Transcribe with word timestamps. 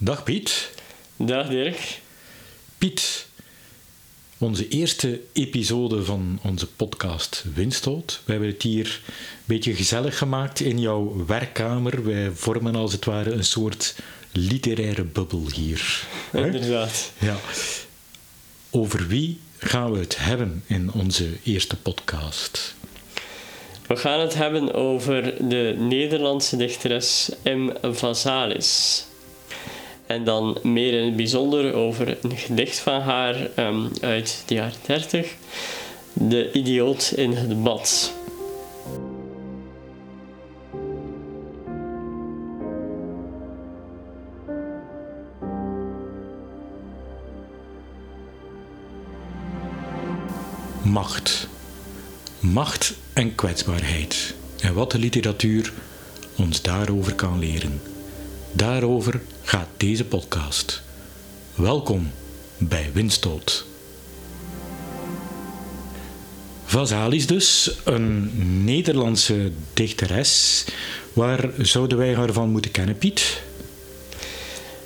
Dag 0.00 0.22
Piet. 0.22 0.70
Dag 1.16 1.48
Dirk. 1.48 2.00
Piet, 2.78 3.26
onze 4.38 4.68
eerste 4.68 5.20
episode 5.32 6.04
van 6.04 6.38
onze 6.42 6.66
podcast 6.66 7.44
Winstoot. 7.54 8.20
We 8.24 8.30
hebben 8.30 8.48
het 8.50 8.62
hier 8.62 9.00
een 9.06 9.14
beetje 9.44 9.74
gezellig 9.74 10.18
gemaakt 10.18 10.60
in 10.60 10.80
jouw 10.80 11.24
werkkamer. 11.26 12.04
Wij 12.04 12.30
vormen 12.30 12.74
als 12.74 12.92
het 12.92 13.04
ware 13.04 13.30
een 13.30 13.44
soort 13.44 13.94
literaire 14.32 15.04
bubbel 15.04 15.50
hier. 15.54 16.06
Inderdaad. 16.32 17.12
Ja. 17.18 17.36
Over 18.70 19.06
wie 19.06 19.38
gaan 19.56 19.92
we 19.92 19.98
het 19.98 20.16
hebben 20.18 20.62
in 20.66 20.92
onze 20.92 21.28
eerste 21.44 21.76
podcast? 21.76 22.74
We 23.86 23.96
gaan 23.96 24.20
het 24.20 24.34
hebben 24.34 24.74
over 24.74 25.48
de 25.48 25.74
Nederlandse 25.78 26.56
dichteres 26.56 27.30
M. 27.44 27.70
Vazalis. 27.82 29.06
En 30.08 30.24
dan 30.24 30.58
meer 30.62 30.92
in 30.92 31.04
het 31.04 31.16
bijzonder 31.16 31.74
over 31.74 32.18
een 32.22 32.36
gedicht 32.36 32.78
van 32.78 33.00
haar 33.00 33.50
ehm, 33.54 33.86
uit 34.00 34.42
de 34.46 34.54
jaren 34.54 34.78
30. 34.86 35.34
De 36.12 36.52
idioot 36.52 37.12
in 37.16 37.32
het 37.32 37.62
bad. 37.62 38.12
Macht. 50.82 51.48
Macht 52.40 52.94
en 53.12 53.34
kwetsbaarheid. 53.34 54.34
En 54.60 54.74
wat 54.74 54.90
de 54.90 54.98
literatuur 54.98 55.72
ons 56.36 56.62
daarover 56.62 57.14
kan 57.14 57.38
leren. 57.38 57.80
Daarover 58.52 59.20
gaat 59.48 59.68
deze 59.76 60.04
podcast. 60.04 60.82
Welkom 61.54 62.10
bij 62.58 62.90
Winstoot. 62.92 63.64
Vazalis 66.64 67.26
dus, 67.26 67.76
een 67.84 68.30
Nederlandse 68.64 69.52
dichteres. 69.74 70.64
Waar 71.12 71.50
zouden 71.58 71.98
wij 71.98 72.14
haar 72.14 72.32
van 72.32 72.50
moeten 72.50 72.70
kennen, 72.70 72.98
Piet? 72.98 73.42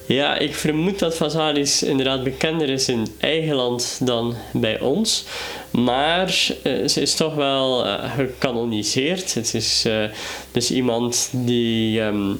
Ja, 0.06 0.38
ik 0.38 0.54
vermoed 0.54 0.98
dat 0.98 1.16
Vazalis 1.16 1.82
inderdaad 1.82 2.24
bekender 2.24 2.68
is 2.68 2.88
in 2.88 3.06
eigen 3.18 3.54
land 3.54 3.98
dan 4.00 4.34
bij 4.52 4.80
ons. 4.80 5.24
Maar 5.70 6.26
eh, 6.62 6.88
ze 6.88 7.00
is 7.00 7.14
toch 7.14 7.34
wel 7.34 7.84
gecanoniseerd. 8.16 9.34
Het 9.34 9.54
is 9.54 9.84
eh, 9.84 10.04
dus 10.52 10.70
iemand 10.70 11.30
die 11.32 12.00
ehm, 12.00 12.32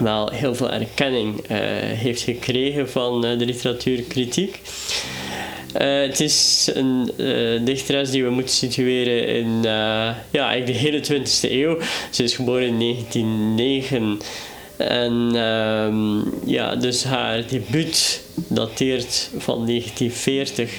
wel 0.00 0.30
heel 0.30 0.54
veel 0.54 0.70
erkenning 0.70 1.40
eh, 1.40 1.56
heeft 1.82 2.22
gekregen 2.22 2.90
van 2.90 3.24
eh, 3.24 3.38
de 3.38 3.44
literatuurkritiek. 3.44 4.60
Eh, 5.72 6.00
het 6.00 6.20
is 6.20 6.68
een 6.74 7.10
eh, 7.16 7.64
dichteres 7.64 8.10
die 8.10 8.24
we 8.24 8.30
moeten 8.30 8.54
situeren 8.54 9.28
in 9.28 9.62
ja, 10.30 10.48
eigenlijk 10.48 10.66
de 10.66 10.72
hele 10.72 11.00
20e 11.04 11.50
eeuw. 11.50 11.78
Ze 12.10 12.22
is 12.22 12.34
geboren 12.34 12.66
in 12.66 12.78
1909. 12.78 14.18
En 14.76 15.30
ehm, 15.34 16.18
ja, 16.50 16.76
dus 16.76 17.04
haar 17.04 17.46
debuut 17.48 18.22
dateert 18.48 19.30
van 19.38 19.66
1940. 19.66 20.72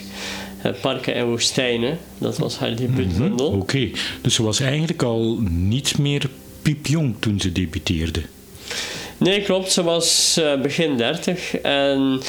eh, 0.61 0.71
Parken 0.81 1.13
en 1.15 1.25
woestijnen, 1.27 1.97
dat 2.17 2.37
was 2.37 2.57
haar 2.57 2.75
debuutbundel. 2.75 3.47
Oké, 3.51 3.89
dus 4.21 4.33
ze 4.33 4.43
was 4.43 4.59
eigenlijk 4.59 5.03
al 5.03 5.37
niet 5.49 5.97
meer 5.97 6.29
piepjong 6.61 7.15
toen 7.19 7.39
ze 7.39 7.51
debuteerde. 7.51 8.21
Nee, 9.19 9.41
klopt. 9.41 9.71
Ze 9.71 9.83
was 9.83 10.37
eh, 10.37 10.61
begin 10.61 10.97
30. 10.97 11.55
En 11.57 12.21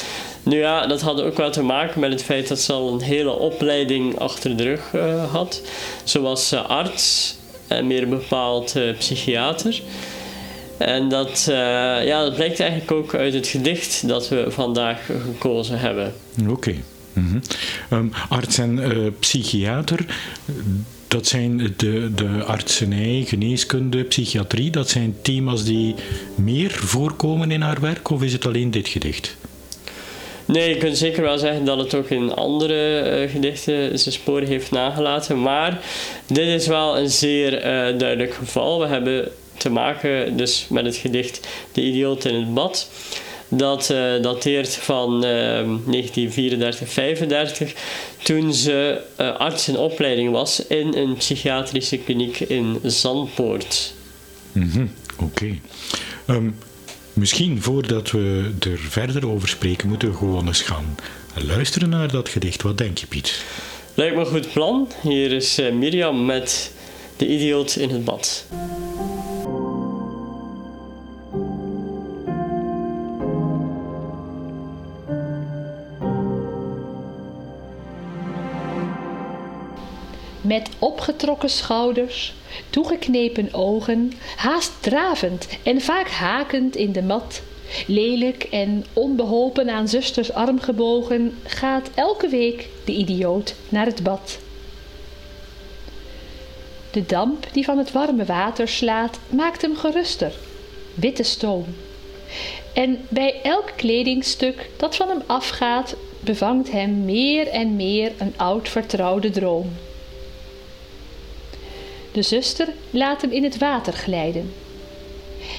nu 0.43 0.57
ja, 0.57 0.87
dat 0.87 1.01
had 1.01 1.21
ook 1.21 1.37
wel 1.37 1.51
te 1.51 1.63
maken 1.63 1.99
met 1.99 2.11
het 2.11 2.23
feit 2.23 2.47
dat 2.47 2.59
ze 2.59 2.73
al 2.73 2.93
een 2.93 3.01
hele 3.01 3.31
opleiding 3.31 4.19
achter 4.19 4.57
de 4.57 4.63
rug 4.63 4.93
eh, 4.93 5.31
had. 5.31 5.61
Ze 6.03 6.21
was 6.21 6.51
eh, 6.51 6.69
arts 6.69 7.35
en 7.67 7.87
meer 7.87 8.09
bepaald 8.09 8.75
psychiater. 8.97 9.81
En 10.77 11.09
dat, 11.09 11.43
ja, 12.05 12.23
dat 12.23 12.35
blijkt 12.35 12.59
eigenlijk 12.59 12.91
ook 12.91 13.15
uit 13.15 13.33
het 13.33 13.47
gedicht 13.47 14.07
dat 14.07 14.29
we 14.29 14.45
vandaag 14.47 15.05
gekozen 15.05 15.79
hebben. 15.79 16.13
Oké. 16.49 16.75
Mhm. 17.13 17.39
Ehm, 17.89 18.07
arts 18.29 18.57
en 18.57 19.15
psychiater, 19.19 20.05
dat 21.11 21.27
zijn 21.27 21.73
de, 21.77 22.13
de 22.15 22.43
artsenij, 22.45 23.23
geneeskunde, 23.27 24.03
psychiatrie, 24.03 24.71
dat 24.71 24.89
zijn 24.89 25.15
thema's 25.21 25.63
die 25.63 25.95
meer 26.35 26.71
voorkomen 26.71 27.51
in 27.51 27.61
haar 27.61 27.81
werk, 27.81 28.09
of 28.09 28.23
is 28.23 28.33
het 28.33 28.45
alleen 28.45 28.71
dit 28.71 28.87
gedicht? 28.87 29.35
Nee, 30.45 30.69
je 30.69 30.77
kunt 30.77 30.97
zeker 30.97 31.21
wel 31.21 31.37
zeggen 31.37 31.65
dat 31.65 31.77
het 31.77 31.95
ook 31.95 32.09
in 32.09 32.33
andere 32.33 32.99
eh, 32.99 33.29
gedichten 33.29 33.99
zijn 33.99 34.13
sporen 34.13 34.47
heeft 34.47 34.71
nagelaten. 34.71 35.41
Maar 35.41 35.81
dit 36.27 36.47
is 36.47 36.67
wel 36.67 36.97
een 36.97 37.09
zeer 37.09 37.57
eh, 37.57 37.97
duidelijk 37.97 38.33
geval. 38.33 38.79
We 38.79 38.87
hebben 38.87 39.31
te 39.57 39.69
maken 39.69 40.37
dus 40.37 40.65
met 40.69 40.85
het 40.85 40.95
gedicht 40.95 41.47
De 41.71 41.81
idioot 41.81 42.25
in 42.25 42.35
het 42.35 42.53
bad. 42.53 42.89
Dat 43.53 43.89
eh, 43.89 44.21
dateert 44.21 44.75
van 44.75 45.23
eh, 45.25 45.67
1934-35, 47.67 47.71
toen 48.23 48.53
ze 48.53 49.01
eh, 49.15 49.35
arts 49.37 49.67
in 49.67 49.77
opleiding 49.77 50.31
was 50.31 50.67
in 50.67 50.93
een 50.95 51.15
psychiatrische 51.15 51.97
kliniek 51.97 52.39
in 52.39 52.79
Zandpoort. 52.83 53.93
Mhm, 54.51 54.85
Oké. 55.19 55.59
Ehm, 56.25 56.49
misschien 57.13 57.61
voordat 57.61 58.11
we 58.11 58.51
er 58.59 58.77
verder 58.77 59.27
over 59.29 59.47
spreken, 59.47 59.87
moeten 59.87 60.09
we 60.11 60.17
gewoon 60.17 60.47
eens 60.47 60.61
gaan 60.61 60.95
luisteren 61.35 61.89
naar 61.89 62.11
dat 62.11 62.29
gedicht. 62.29 62.61
Wat 62.61 62.77
denk 62.77 62.97
je, 62.97 63.07
Piet? 63.07 63.43
Lijkt 63.93 64.15
me 64.15 64.21
een 64.21 64.27
goed 64.27 64.53
plan. 64.53 64.87
Hier 65.01 65.31
is 65.31 65.57
eh, 65.57 65.73
Mirjam 65.73 66.25
met 66.25 66.71
De 67.17 67.27
idioot 67.27 67.75
in 67.75 67.89
het 67.89 68.03
bad. 68.03 68.45
Met 80.51 80.69
opgetrokken 80.79 81.49
schouders, 81.49 82.33
toegeknepen 82.69 83.53
ogen, 83.53 84.13
haast 84.35 84.71
dravend 84.79 85.47
en 85.63 85.81
vaak 85.81 86.09
hakend 86.09 86.75
in 86.75 86.91
de 86.91 87.01
mat, 87.01 87.41
lelijk 87.87 88.43
en 88.43 88.85
onbeholpen 88.93 89.69
aan 89.69 89.87
zusters 89.87 90.33
arm 90.33 90.59
gebogen, 90.59 91.37
gaat 91.43 91.89
elke 91.95 92.27
week 92.27 92.69
de 92.85 92.91
idioot 92.91 93.55
naar 93.69 93.85
het 93.85 94.03
bad. 94.03 94.39
De 96.91 97.05
damp 97.05 97.47
die 97.51 97.63
van 97.63 97.77
het 97.77 97.91
warme 97.91 98.25
water 98.25 98.67
slaat, 98.67 99.19
maakt 99.29 99.61
hem 99.61 99.75
geruster, 99.75 100.33
witte 100.93 101.23
stoom. 101.23 101.65
En 102.73 103.05
bij 103.09 103.41
elk 103.43 103.71
kledingstuk 103.75 104.69
dat 104.77 104.95
van 104.95 105.07
hem 105.09 105.21
afgaat, 105.25 105.95
bevangt 106.19 106.71
hem 106.71 107.05
meer 107.05 107.47
en 107.47 107.75
meer 107.75 108.11
een 108.17 108.33
oud 108.37 108.69
vertrouwde 108.69 109.29
droom. 109.29 109.71
De 112.11 112.21
zuster 112.21 112.67
laat 112.89 113.21
hem 113.21 113.31
in 113.31 113.43
het 113.43 113.57
water 113.57 113.93
glijden. 113.93 114.53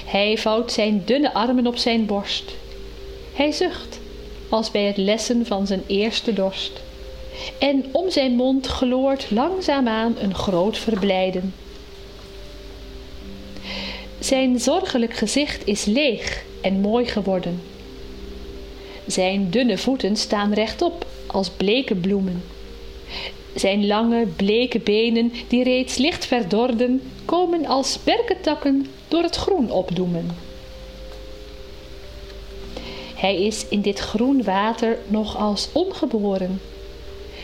Hij 0.05 0.37
vouwt 0.37 0.71
zijn 0.71 1.01
dunne 1.05 1.33
armen 1.33 1.67
op 1.67 1.77
zijn 1.77 2.05
borst. 2.05 2.55
Hij 3.33 3.51
zucht, 3.51 3.99
als 4.49 4.71
bij 4.71 4.83
het 4.83 4.97
lessen 4.97 5.45
van 5.45 5.67
zijn 5.67 5.83
eerste 5.87 6.33
dorst. 6.33 6.81
En 7.59 7.85
om 7.91 8.09
zijn 8.09 8.35
mond 8.35 8.67
gloort 8.67 9.31
langzaamaan 9.31 10.15
een 10.19 10.35
groot 10.35 10.77
verblijden. 10.77 11.53
Zijn 14.19 14.59
zorgelijk 14.59 15.13
gezicht 15.13 15.67
is 15.67 15.85
leeg 15.85 16.43
en 16.61 16.79
mooi 16.79 17.05
geworden. 17.05 17.61
Zijn 19.05 19.49
dunne 19.49 19.77
voeten 19.77 20.15
staan 20.15 20.53
rechtop 20.53 21.05
als 21.27 21.49
bleke 21.49 21.95
bloemen. 21.95 22.43
Zijn 23.55 23.87
lange, 23.87 24.25
bleke 24.25 24.79
benen, 24.79 25.33
die 25.47 25.63
reeds 25.63 25.97
licht 25.97 26.25
verdorden, 26.25 27.01
komen 27.25 27.65
als 27.65 27.99
berkentakken 28.03 28.87
door 29.07 29.23
het 29.23 29.35
groen 29.35 29.71
opdoemen. 29.71 30.29
Hij 33.15 33.43
is 33.43 33.65
in 33.69 33.81
dit 33.81 33.99
groen 33.99 34.43
water 34.43 34.97
nog 35.07 35.37
als 35.37 35.69
ongeboren. 35.73 36.61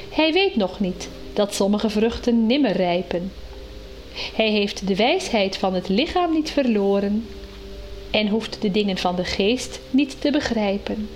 Hij 0.09 0.33
weet 0.33 0.55
nog 0.55 0.79
niet 0.79 1.09
dat 1.33 1.53
sommige 1.53 1.89
vruchten 1.89 2.45
nimmer 2.45 2.71
rijpen. 2.71 3.31
Hij 4.35 4.49
heeft 4.49 4.87
de 4.87 4.95
wijsheid 4.95 5.57
van 5.57 5.73
het 5.73 5.89
lichaam 5.89 6.33
niet 6.33 6.51
verloren 6.51 7.27
en 8.11 8.27
hoeft 8.27 8.61
de 8.61 8.71
dingen 8.71 8.97
van 8.97 9.15
de 9.15 9.25
geest 9.25 9.79
niet 9.89 10.21
te 10.21 10.31
begrijpen. 10.31 11.09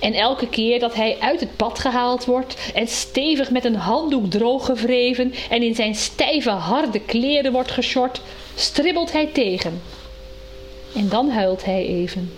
En 0.00 0.12
elke 0.12 0.48
keer 0.48 0.78
dat 0.78 0.94
hij 0.94 1.16
uit 1.20 1.40
het 1.40 1.56
bad 1.56 1.78
gehaald 1.78 2.24
wordt 2.24 2.70
en 2.74 2.88
stevig 2.88 3.50
met 3.50 3.64
een 3.64 3.76
handdoek 3.76 4.30
droog 4.30 4.66
gewreven 4.66 5.34
en 5.50 5.62
in 5.62 5.74
zijn 5.74 5.94
stijve 5.94 6.50
harde 6.50 7.00
kleren 7.00 7.52
wordt 7.52 7.70
geschort, 7.70 8.20
stribbelt 8.54 9.12
hij 9.12 9.26
tegen. 9.26 9.82
En 10.94 11.08
dan 11.08 11.30
huilt 11.30 11.64
hij 11.64 11.86
even. 11.86 12.32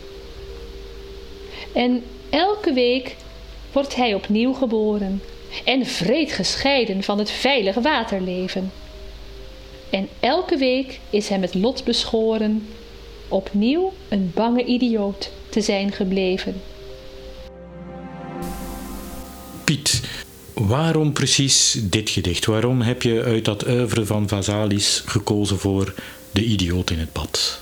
En 1.74 2.04
elke 2.30 2.72
week 2.72 3.16
wordt 3.72 3.94
hij 3.94 4.14
opnieuw 4.14 4.52
geboren 4.52 5.22
en 5.64 5.86
vreed 5.86 6.32
gescheiden 6.32 7.02
van 7.02 7.18
het 7.18 7.30
veilige 7.30 7.80
waterleven. 7.80 8.72
En 9.90 10.08
elke 10.20 10.56
week 10.56 11.00
is 11.10 11.28
hem 11.28 11.42
het 11.42 11.54
lot 11.54 11.84
beschoren 11.84 12.68
opnieuw 13.28 13.92
een 14.08 14.30
bange 14.34 14.64
idioot 14.64 15.30
te 15.48 15.60
zijn 15.60 15.92
gebleven. 15.92 16.62
Piet, 19.68 20.00
waarom 20.54 21.12
precies 21.12 21.78
dit 21.80 22.10
gedicht? 22.10 22.46
Waarom 22.46 22.80
heb 22.80 23.02
je 23.02 23.22
uit 23.22 23.44
dat 23.44 23.66
oeuvre 23.66 24.06
van 24.06 24.28
Vasalis 24.28 25.02
gekozen 25.06 25.58
voor 25.58 25.94
De 26.30 26.44
idioot 26.44 26.90
in 26.90 26.98
het 26.98 27.12
bad? 27.12 27.60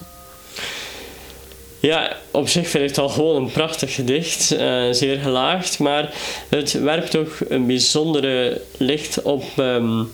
Ja, 1.81 2.17
op 2.31 2.49
zich 2.49 2.69
vind 2.69 2.83
ik 2.83 2.89
het 2.89 2.99
al 2.99 3.09
gewoon 3.09 3.43
een 3.43 3.51
prachtig 3.51 3.95
gedicht, 3.95 4.53
uh, 4.53 4.59
zeer 4.91 5.19
gelaagd, 5.19 5.79
maar 5.79 6.15
het 6.49 6.73
werpt 6.73 7.17
ook 7.17 7.37
een 7.49 7.67
bijzondere 7.67 8.61
licht 8.77 9.23
op 9.23 9.45
um, 9.57 10.11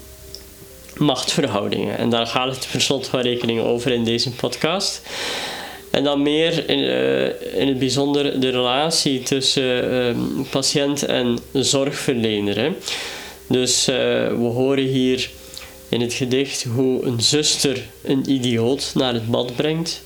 machtsverhoudingen. 0.97 1.99
En 1.99 2.11
daar 2.11 2.27
gaat 2.27 2.55
het 2.55 2.69
per 2.71 2.81
slot 2.81 3.09
van 3.09 3.21
rekening 3.21 3.61
over 3.61 3.93
in 3.93 4.05
deze 4.05 4.31
podcast. 4.31 5.03
En 5.93 6.05
dan 6.05 6.23
meer 6.23 6.69
in, 6.69 6.79
uh, 6.79 7.61
in 7.61 7.69
het 7.69 7.79
bijzonder 7.79 8.41
de 8.41 8.51
relatie 8.51 9.23
tussen 9.23 9.93
uh, 9.93 10.17
patiënt 10.51 11.03
en 11.03 11.39
zorgverlener. 11.53 12.59
Hè. 12.59 12.71
Dus 13.47 13.89
uh, 13.89 13.95
we 14.29 14.51
horen 14.55 14.85
hier 14.85 15.31
in 15.89 16.01
het 16.01 16.13
gedicht 16.13 16.67
hoe 16.75 17.05
een 17.05 17.21
zuster 17.21 17.83
een 18.03 18.31
idioot 18.31 18.91
naar 18.95 19.15
het 19.15 19.27
bad 19.27 19.57
brengt. 19.57 20.03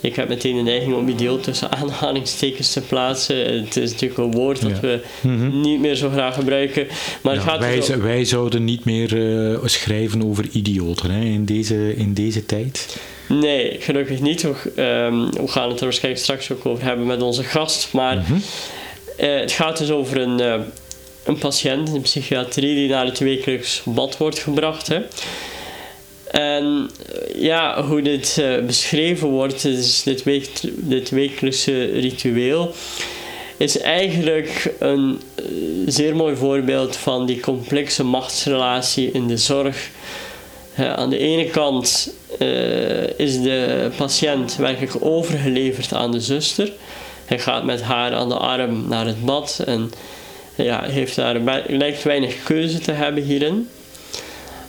Ik 0.00 0.16
heb 0.16 0.28
meteen 0.28 0.56
de 0.56 0.62
neiging 0.62 0.94
om 0.94 1.08
idioot 1.08 1.42
tussen 1.42 1.70
aanhalingstekens 1.72 2.72
te 2.72 2.80
plaatsen. 2.80 3.60
Het 3.60 3.76
is 3.76 3.90
natuurlijk 3.90 4.20
een 4.20 4.32
woord 4.32 4.62
dat 4.62 4.80
we 4.80 5.00
mhm. 5.20 5.60
niet 5.60 5.80
meer 5.80 5.94
zo 5.94 6.10
graag 6.10 6.34
gebruiken. 6.34 6.86
Maar 7.22 7.34
ja, 7.34 7.40
gaat 7.40 7.58
wij, 7.58 7.98
wij, 8.00 8.24
zouden 8.24 8.64
niet 8.64 8.84
meer 8.84 9.18
schrijven 9.64 10.24
over 10.24 10.48
idioten 10.52 11.10
hè, 11.10 11.24
in, 11.24 11.44
deze, 11.44 11.96
in 11.96 12.14
deze 12.14 12.46
tijd. 12.46 12.96
Nee, 13.28 13.76
gelukkig 13.80 14.20
niet. 14.20 14.42
We, 14.42 14.82
um, 14.82 15.30
we, 15.30 15.48
gaan 15.48 15.68
het 15.68 15.78
er 15.78 15.84
waarschijnlijk 15.84 16.24
straks 16.24 16.52
ook 16.52 16.66
over 16.66 16.84
hebben 16.84 17.06
met 17.06 17.22
onze 17.22 17.44
gast. 17.44 17.92
Maar 17.92 18.16
mm 18.16 18.42
het 19.26 19.52
gaat 19.52 19.78
dus 19.78 19.90
over 19.90 20.20
een, 20.20 20.40
uh, 20.40 20.54
een 21.24 21.38
patiënt 21.38 21.88
in 21.88 21.94
de 21.94 22.00
psychiatrie 22.00 22.74
die 22.74 22.88
naar 22.88 23.04
het 23.04 23.18
wekelijks 23.18 23.82
bad 23.84 24.16
wordt 24.16 24.38
gebracht. 24.38 24.86
Hè. 24.86 25.00
En 26.30 26.90
eh, 27.12 27.42
ja, 27.42 27.84
hoe 27.84 28.02
dit 28.02 28.36
uh, 28.40 28.64
beschreven 28.64 29.28
wordt, 29.28 29.64
is 29.64 30.02
dit, 30.02 30.22
week, 30.22 30.48
dit 30.62 31.10
wekelijkse 31.10 31.84
ritueel, 31.84 32.74
is 33.56 33.78
eigenlijk 33.78 34.74
een 34.78 35.20
zeer 35.86 36.16
mooi 36.16 36.36
voorbeeld 36.36 36.96
van 36.96 37.26
die 37.26 37.40
complexe 37.40 38.04
machtsrelatie 38.04 39.10
in 39.12 39.26
de 39.26 39.36
zorg. 39.36 39.90
aan 40.76 41.10
de 41.10 41.18
ene 41.18 41.44
kant 41.44 42.12
uh, 42.38 43.18
is 43.18 43.42
de 43.42 43.90
patiënt 43.96 44.56
werkelijk 44.56 44.96
overgeleverd 45.00 45.92
aan 45.92 46.12
de 46.12 46.20
zuster. 46.20 46.72
Hij 47.24 47.38
gaat 47.38 47.64
met 47.64 47.82
haar 47.82 48.14
aan 48.14 48.28
de 48.28 48.36
arm 48.36 48.88
naar 48.88 49.06
het 49.06 49.24
bad 49.24 49.62
en 49.66 49.90
ja, 50.54 50.82
heeft 50.84 51.16
daar, 51.16 51.40
lijkt 51.66 52.02
weinig 52.02 52.42
keuze 52.42 52.78
te 52.78 52.92
hebben 52.92 53.22
hierin. 53.22 53.68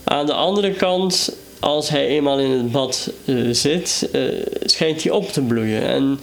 Aan 0.03 0.25
de 0.25 0.33
andere 0.33 0.71
kant, 0.71 1.35
als 1.59 1.89
hij 1.89 2.07
eenmaal 2.07 2.39
in 2.39 2.51
het 2.51 2.71
bad 2.71 3.11
uh, 3.25 3.53
zit, 3.53 4.09
uh, 4.13 4.45
schijnt 4.63 5.03
hij 5.03 5.11
op 5.11 5.31
te 5.31 5.41
bloeien 5.41 5.81
en 5.81 6.19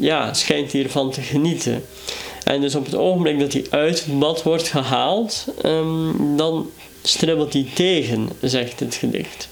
ja, 0.00 0.34
schijnt 0.34 0.72
hij 0.72 0.82
ervan 0.82 1.10
te 1.10 1.20
genieten. 1.20 1.82
En 2.44 2.60
dus 2.60 2.74
op 2.74 2.84
het 2.84 2.94
ogenblik 2.94 3.38
dat 3.38 3.52
hij 3.52 3.64
uit 3.70 4.04
het 4.04 4.18
bad 4.18 4.42
wordt 4.42 4.68
gehaald, 4.68 5.46
um, 5.64 6.36
dan 6.36 6.70
stribbelt 7.02 7.52
hij 7.52 7.66
tegen, 7.74 8.28
zegt 8.40 8.80
het 8.80 8.94
gedicht. 8.94 9.48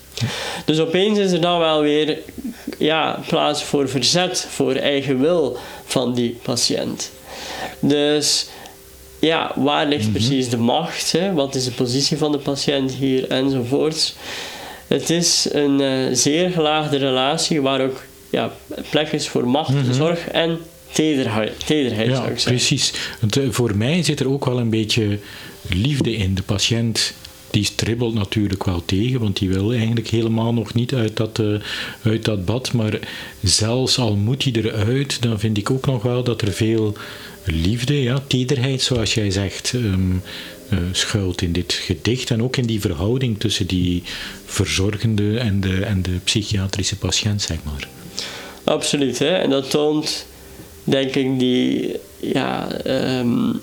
Dus 0.65 0.81
opeens 0.81 1.19
is 1.19 1.33
er 1.33 1.41
dan 1.41 1.59
wel 1.59 1.81
weer 1.81 2.19
ja, 2.79 3.21
plaats 3.27 3.65
voor 3.65 3.89
verzet, 3.89 4.47
voor 4.51 4.75
eigen 4.75 5.21
wil 5.21 5.57
van 5.85 6.15
die 6.15 6.39
patiënt. 6.43 7.11
Dus 7.81 8.49
ja, 9.19 9.53
waar 9.55 9.87
ligt 9.87 10.03
mhm. 10.03 10.13
precies 10.13 10.49
de 10.49 10.57
macht? 10.57 11.13
Hè? 11.13 11.33
Wat 11.33 11.55
is 11.55 11.65
de 11.65 11.71
positie 11.71 12.17
van 12.17 12.33
de 12.33 12.39
patiënt 12.39 12.93
hier 12.93 13.31
enzovoorts? 13.31 14.15
Het 14.87 15.11
is 15.11 15.49
een 15.53 15.81
uh, 15.81 16.15
zeer 16.15 16.51
gelaagde 16.51 16.97
relatie 16.97 17.63
waar 17.63 17.81
ook 17.81 18.03
ja, 18.31 18.53
plek 18.91 19.13
is 19.13 19.29
voor 19.29 19.49
macht, 19.49 19.71
mm 19.71 19.93
zorg 19.93 20.29
en 20.29 20.59
tederheid, 20.93 21.67
tederheid 21.67 22.09
ja, 22.09 22.15
zou 22.15 22.29
ik 22.29 22.39
zeggen. 22.39 22.53
Precies. 22.53 22.93
Want, 23.21 23.39
uh, 23.39 23.51
voor 23.51 23.77
mij 23.77 24.03
zit 24.03 24.21
er 24.21 24.31
ook 24.31 24.45
wel 24.45 24.59
een 24.59 24.71
beetje 24.71 25.19
liefde 25.69 26.17
in. 26.17 26.35
De 26.35 26.43
patiënt 26.43 27.13
die 27.59 27.67
stribbelt 27.67 28.15
natuurlijk 28.15 28.65
wel 28.65 28.83
tegen, 28.85 29.21
want 29.21 29.39
die 29.39 29.49
wil 29.49 29.73
eigenlijk 29.73 30.09
helemaal 30.09 30.55
nog 30.55 30.75
niet 30.75 30.95
uit 30.95 31.17
dat, 31.17 31.39
uh, 31.39 31.61
uit 32.03 32.25
dat 32.25 32.45
bad. 32.45 32.73
Maar 32.73 32.99
zelfs 33.43 33.99
al 33.99 34.17
moet 34.17 34.43
hij 34.45 34.53
eruit, 34.53 35.23
dan 35.23 35.39
vind 35.39 35.59
ik 35.59 35.71
ook 35.71 35.87
nog 35.87 36.03
wel 36.03 36.23
dat 36.23 36.43
er 36.43 36.53
veel 36.53 36.97
liefde, 37.45 38.03
ja, 38.03 38.23
tederheid, 38.27 38.83
zoals 38.83 39.15
jij 39.15 39.31
zegt, 39.31 39.73
um, 39.73 40.23
uh, 40.73 40.79
schuilt 40.93 41.43
in 41.43 41.53
dit 41.53 41.73
gedicht. 41.73 42.31
En 42.31 42.43
ook 42.43 42.57
in 42.57 42.67
die 42.67 42.81
verhouding 42.81 43.39
tussen 43.39 43.67
die 43.67 44.03
verzorgende 44.45 45.39
en 45.39 45.61
de, 45.61 45.85
en 45.85 46.03
de 46.03 46.19
psychiatrische 46.25 46.97
patiënt, 46.97 47.43
zeg 47.43 47.59
maar. 47.65 47.89
Absoluut, 48.65 49.19
hè? 49.19 49.37
en 49.37 49.51
dat 49.51 49.71
toont, 49.71 50.27
denk 50.85 51.15
ik, 51.15 51.39
die. 51.39 51.97
Ja, 52.21 52.69
um 53.21 53.61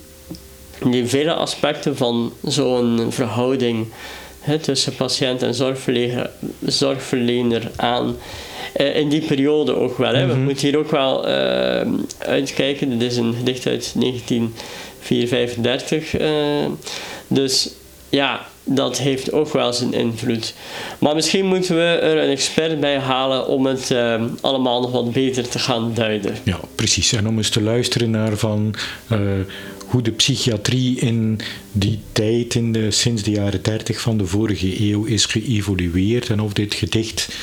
die 0.83 1.05
vele 1.05 1.33
aspecten 1.33 1.97
van 1.97 2.33
zo'n 2.43 3.07
verhouding 3.09 3.87
hè, 4.39 4.59
tussen 4.59 4.95
patiënt 4.95 5.41
en 5.41 5.53
zorgverlener, 5.53 6.29
zorgverlener 6.65 7.71
aan. 7.75 8.15
Uh, 8.77 8.95
in 8.95 9.09
die 9.09 9.21
periode 9.21 9.75
ook 9.75 9.97
wel. 9.97 10.13
Hè. 10.13 10.27
We 10.27 10.33
mhm. 10.33 10.43
moeten 10.43 10.67
hier 10.67 10.77
ook 10.77 10.91
wel 10.91 11.27
uh, 11.27 11.81
uitkijken. 12.17 12.99
Dit 12.99 13.11
is 13.11 13.17
een 13.17 13.33
gedicht 13.33 13.67
uit 13.67 13.93
1935. 13.95 16.19
Uh, 16.19 16.29
dus 17.27 17.69
ja, 18.09 18.45
dat 18.63 18.97
heeft 18.97 19.31
ook 19.31 19.53
wel 19.53 19.73
zijn 19.73 19.93
invloed. 19.93 20.53
Maar 20.99 21.15
misschien 21.15 21.45
moeten 21.45 21.75
we 21.75 21.81
er 21.81 22.23
een 22.23 22.29
expert 22.29 22.79
bij 22.79 22.99
halen 22.99 23.47
om 23.47 23.65
het 23.65 23.89
uh, 23.91 24.23
allemaal 24.41 24.81
nog 24.81 24.91
wat 24.91 25.11
beter 25.11 25.49
te 25.49 25.59
gaan 25.59 25.91
duiden. 25.93 26.35
Ja, 26.43 26.59
precies. 26.75 27.13
En 27.13 27.27
om 27.27 27.37
eens 27.37 27.49
te 27.49 27.61
luisteren 27.61 28.09
naar 28.09 28.37
van 28.37 28.75
uh, 29.11 29.19
hoe 29.95 30.03
de 30.03 30.11
psychiatrie 30.11 30.99
in 30.99 31.39
die 31.71 31.99
tijd, 32.11 32.55
in 32.55 32.71
de, 32.71 32.91
sinds 32.91 33.23
de 33.23 33.31
jaren 33.31 33.63
30 33.63 34.01
van 34.01 34.17
de 34.17 34.25
vorige 34.25 34.81
eeuw, 34.81 35.03
is 35.03 35.25
geëvolueerd 35.25 36.29
en 36.29 36.39
of 36.39 36.53
dit 36.53 36.73
gedicht 36.73 37.35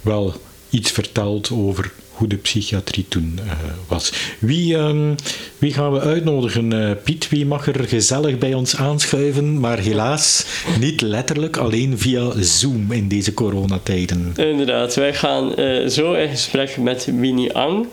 wel 0.00 0.34
iets 0.70 0.90
vertelt 0.90 1.50
over 1.50 1.92
hoe 2.18 2.28
de 2.28 2.36
psychiatrie 2.36 3.06
toen 3.08 3.38
uh, 3.44 3.52
was. 3.88 4.12
Wie, 4.38 4.74
um, 4.74 5.14
wie 5.58 5.72
gaan 5.72 5.92
we 5.92 6.00
uitnodigen, 6.00 6.70
uh, 6.70 6.90
Piet? 7.04 7.28
Wie 7.28 7.46
mag 7.46 7.66
er 7.66 7.88
gezellig 7.88 8.38
bij 8.38 8.54
ons 8.54 8.76
aanschuiven? 8.76 9.60
Maar 9.60 9.78
helaas 9.78 10.46
niet 10.80 11.00
letterlijk, 11.00 11.56
alleen 11.56 11.98
via 11.98 12.32
Zoom 12.40 12.92
in 12.92 13.08
deze 13.08 13.34
coronatijden. 13.34 14.32
Inderdaad, 14.36 14.94
wij 14.94 15.14
gaan 15.14 15.60
uh, 15.60 15.86
zo 15.86 16.12
in 16.12 16.28
gesprek 16.28 16.76
met 16.76 17.08
Winnie 17.16 17.52
Ang. 17.52 17.86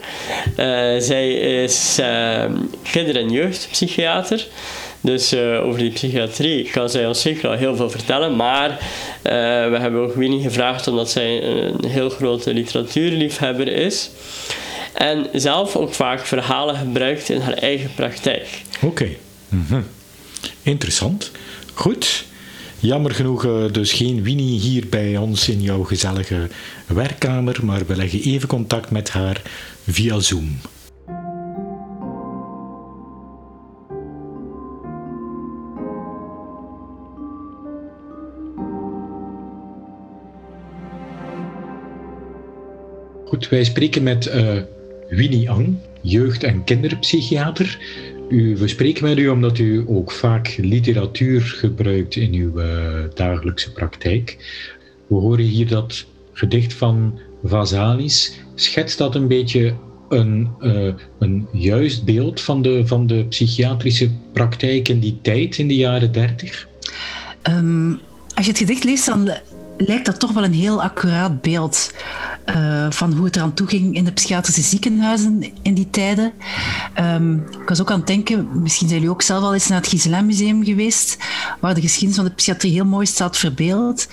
zij 1.00 1.34
is 1.34 1.98
ehm, 2.00 2.54
kinder- 2.92 3.18
en 3.18 3.30
jeugdpsychiater. 3.30 4.48
Dus 5.06 5.34
uh, 5.34 5.66
over 5.66 5.80
die 5.80 5.92
psychiatrie 5.92 6.70
kan 6.70 6.90
zij 6.90 7.08
ons 7.08 7.22
zeker 7.22 7.50
al 7.50 7.56
heel 7.56 7.76
veel 7.76 7.90
vertellen. 7.90 8.36
Maar 8.36 8.70
uh, 8.70 8.80
we 9.70 9.78
hebben 9.80 10.02
ook 10.02 10.16
Winnie 10.16 10.42
gevraagd 10.42 10.88
omdat 10.88 11.10
zij 11.10 11.44
een 11.44 11.86
heel 11.88 12.10
grote 12.10 12.54
literatuurliefhebber 12.54 13.68
is. 13.68 14.10
En 14.94 15.28
zelf 15.34 15.76
ook 15.76 15.94
vaak 15.94 16.26
verhalen 16.26 16.76
gebruikt 16.76 17.30
in 17.30 17.42
haar 17.42 17.54
eigen 17.54 17.92
praktijk. 17.96 18.62
Oké, 18.82 19.10
-hmm. 19.50 19.86
interessant. 20.62 21.32
Goed. 21.74 22.26
Jammer 22.80 23.12
genoeg 23.12 23.46
uh, 23.46 23.64
dus 23.72 23.94
geen 23.94 24.24
Winnie 24.24 24.60
hier 24.60 24.84
bij 24.90 25.18
ons 25.18 25.50
in 25.50 25.62
jouw 25.62 25.84
gezellige 25.84 26.50
werkkamer, 26.88 27.60
maar 27.64 27.86
we 27.86 27.96
leggen 27.96 28.22
even 28.22 28.48
contact 28.48 28.92
met 28.92 29.10
haar 29.10 29.42
via 29.88 30.20
Zoom. 30.20 30.60
Goed, 43.36 43.50
wij 43.50 43.64
spreken 43.64 44.04
met 44.04 44.28
uh, 44.28 44.62
Winnie 45.10 45.50
Ang, 45.50 45.76
jeugd- 46.02 46.44
en 46.44 46.64
kinderpsychiater. 46.64 47.78
U, 48.30 48.58
we 48.58 48.68
spreken 48.68 49.04
met 49.04 49.18
u 49.18 49.28
omdat 49.28 49.58
u 49.58 49.84
ook 49.88 50.12
vaak 50.12 50.56
literatuur 50.58 51.42
gebruikt 51.42 52.16
in 52.16 52.34
uw 52.34 52.60
uh, 52.60 53.04
dagelijkse 53.14 53.72
praktijk. 53.72 54.38
We 55.08 55.16
horen 55.16 55.46
hier 55.46 55.68
dat 55.68 56.06
gedicht 56.34 56.74
van 56.74 57.20
Vasalis. 57.44 58.40
Schetst 58.54 58.98
dat 58.98 59.16
een 59.16 59.28
beetje 59.28 59.74
een, 60.10 60.50
uh, 60.62 60.94
een 61.20 61.48
juist 61.52 62.06
beeld 62.06 62.42
van 62.42 62.62
de, 62.62 62.88
van 62.88 63.08
de 63.08 63.26
psychiatrische 63.26 64.10
praktijk 64.34 64.88
in 64.88 65.00
die 65.00 65.20
tijd, 65.22 65.58
in 65.58 65.68
de 65.68 65.76
jaren 65.76 66.12
dertig? 66.12 66.68
Um, 67.50 68.00
als 68.36 68.46
je 68.46 68.52
het 68.52 68.60
gedicht 68.60 68.84
leest, 68.84 69.06
dan 69.06 69.30
lijkt 69.78 70.06
dat 70.06 70.20
toch 70.20 70.32
wel 70.32 70.44
een 70.44 70.54
heel 70.54 70.82
accuraat 70.82 71.42
beeld 71.42 71.94
uh, 72.46 72.92
van 72.92 73.14
hoe 73.14 73.26
het 73.26 73.36
eraan 73.36 73.54
toe 73.54 73.68
ging 73.68 73.96
in 73.96 74.04
de 74.04 74.12
psychiatrische 74.12 74.62
ziekenhuizen 74.62 75.44
in 75.62 75.74
die 75.74 75.90
tijden. 75.90 76.34
Um, 77.00 77.36
ik 77.62 77.70
was 77.70 77.82
ook 77.82 77.92
aan 77.92 77.98
het 77.98 78.08
denken, 78.08 78.62
misschien 78.62 78.88
zijn 78.88 79.00
jullie 79.00 79.16
ook 79.16 79.22
zelf 79.22 79.44
al 79.44 79.54
eens 79.54 79.68
naar 79.68 79.78
het 79.78 79.88
Gisela 79.88 80.22
Museum 80.22 80.64
geweest, 80.64 81.18
waar 81.60 81.74
de 81.74 81.82
geschiedenis 81.82 82.16
van 82.16 82.26
de 82.26 82.32
psychiatrie 82.32 82.72
heel 82.72 82.86
mooi 82.86 83.06
staat 83.06 83.38
verbeeld. 83.38 84.08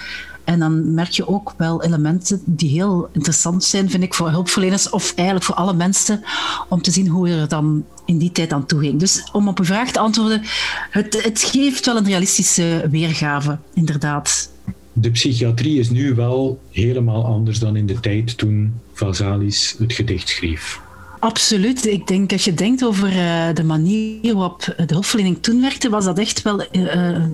En 0.44 0.58
dan 0.58 0.94
merk 0.94 1.10
je 1.10 1.28
ook 1.28 1.54
wel 1.56 1.82
elementen 1.82 2.42
die 2.44 2.70
heel 2.70 3.08
interessant 3.12 3.64
zijn, 3.64 3.90
vind 3.90 4.02
ik, 4.02 4.14
voor 4.14 4.30
hulpverleners 4.30 4.90
of 4.90 5.12
eigenlijk 5.14 5.46
voor 5.46 5.54
alle 5.54 5.74
mensen, 5.74 6.24
om 6.68 6.82
te 6.82 6.90
zien 6.90 7.08
hoe 7.08 7.28
er 7.28 7.48
dan 7.48 7.84
in 8.04 8.18
die 8.18 8.32
tijd 8.32 8.52
aan 8.52 8.66
toe 8.66 8.80
ging. 8.80 8.98
Dus 8.98 9.28
om 9.32 9.48
op 9.48 9.58
uw 9.58 9.64
vraag 9.64 9.90
te 9.90 9.98
antwoorden, 9.98 10.42
het, 10.90 11.22
het 11.22 11.42
geeft 11.42 11.86
wel 11.86 11.96
een 11.96 12.04
realistische 12.04 12.86
weergave, 12.90 13.58
inderdaad. 13.74 14.50
De 14.92 15.11
psychiatrie 15.11 15.78
is 15.78 15.90
nu 15.90 16.14
wel 16.14 16.61
helemaal 16.70 17.25
anders 17.25 17.58
dan 17.58 17.76
in 17.76 17.87
de 17.87 18.00
tijd 18.00 18.38
toen 18.38 18.80
Vazalis 18.92 19.75
het 19.78 19.92
gedicht 19.92 20.28
schreef. 20.28 20.80
Absoluut. 21.18 21.87
Ik 21.87 22.06
denk, 22.06 22.32
als 22.32 22.44
je 22.44 22.54
denkt 22.54 22.84
over 22.84 23.08
uh, 23.08 23.54
de 23.54 23.64
manier 23.64 24.34
waarop 24.34 24.75
de 24.76 24.92
hulpverlening 24.94 25.38
toen 25.40 25.61
werkte, 25.61 25.88
was 25.88 26.04
dat 26.04 26.18
echt 26.18 26.42
wel 26.42 26.66
uh, 26.72 27.25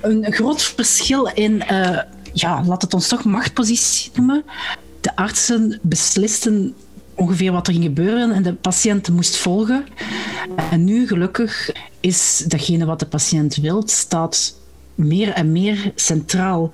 een 0.00 0.32
groot 0.32 0.62
verschil 0.62 1.26
in 1.26 1.62
ja, 2.32 2.64
laat 2.64 2.82
het 2.82 2.94
ons 2.94 3.08
toch 3.08 3.24
machtpositie 3.24 4.10
noemen. 4.14 4.44
De 5.00 5.16
artsen 5.16 5.78
beslisten 5.82 6.74
ongeveer 7.14 7.52
wat 7.52 7.66
er 7.66 7.72
ging 7.72 7.84
gebeuren 7.84 8.32
en 8.32 8.42
de 8.42 8.52
patiënt 8.52 9.10
moest 9.10 9.36
volgen. 9.36 9.84
En 10.70 10.84
nu, 10.84 11.06
gelukkig, 11.06 11.70
is 12.00 12.44
datgene 12.46 12.84
wat 12.84 12.98
de 12.98 13.06
patiënt 13.06 13.56
wil, 13.56 13.82
staat 13.86 14.54
meer 15.06 15.32
en 15.32 15.52
meer 15.52 15.92
centraal. 15.94 16.70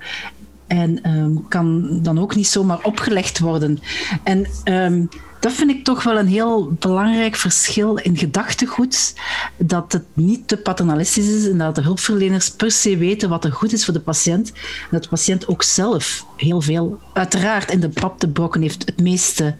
En 0.67 1.09
um, 1.09 1.47
kan 1.47 1.99
dan 2.01 2.19
ook 2.19 2.35
niet 2.35 2.47
zomaar 2.47 2.83
opgelegd 2.83 3.39
worden. 3.39 3.79
En 4.23 4.47
um, 4.65 5.09
dat 5.39 5.51
vind 5.53 5.69
ik 5.69 5.83
toch 5.83 6.03
wel 6.03 6.17
een 6.17 6.27
heel 6.27 6.71
belangrijk 6.79 7.35
verschil 7.35 7.97
in 7.97 8.17
gedachtegoed. 8.17 9.15
Dat 9.57 9.91
het 9.91 10.03
niet 10.13 10.47
te 10.47 10.57
paternalistisch 10.57 11.27
is 11.27 11.49
en 11.49 11.57
dat 11.57 11.75
de 11.75 11.81
hulpverleners 11.81 12.51
per 12.51 12.71
se 12.71 12.97
weten 12.97 13.29
wat 13.29 13.45
er 13.45 13.51
goed 13.51 13.73
is 13.73 13.85
voor 13.85 13.93
de 13.93 13.99
patiënt. 13.99 14.51
En 14.51 14.87
dat 14.91 15.03
de 15.03 15.09
patiënt 15.09 15.47
ook 15.47 15.63
zelf 15.63 16.25
heel 16.37 16.61
veel, 16.61 16.99
uiteraard, 17.13 17.71
in 17.71 17.79
de 17.79 17.89
pap 17.89 18.19
te 18.19 18.29
brokken 18.29 18.61
heeft. 18.61 18.85
Het 18.85 19.01
meeste. 19.01 19.55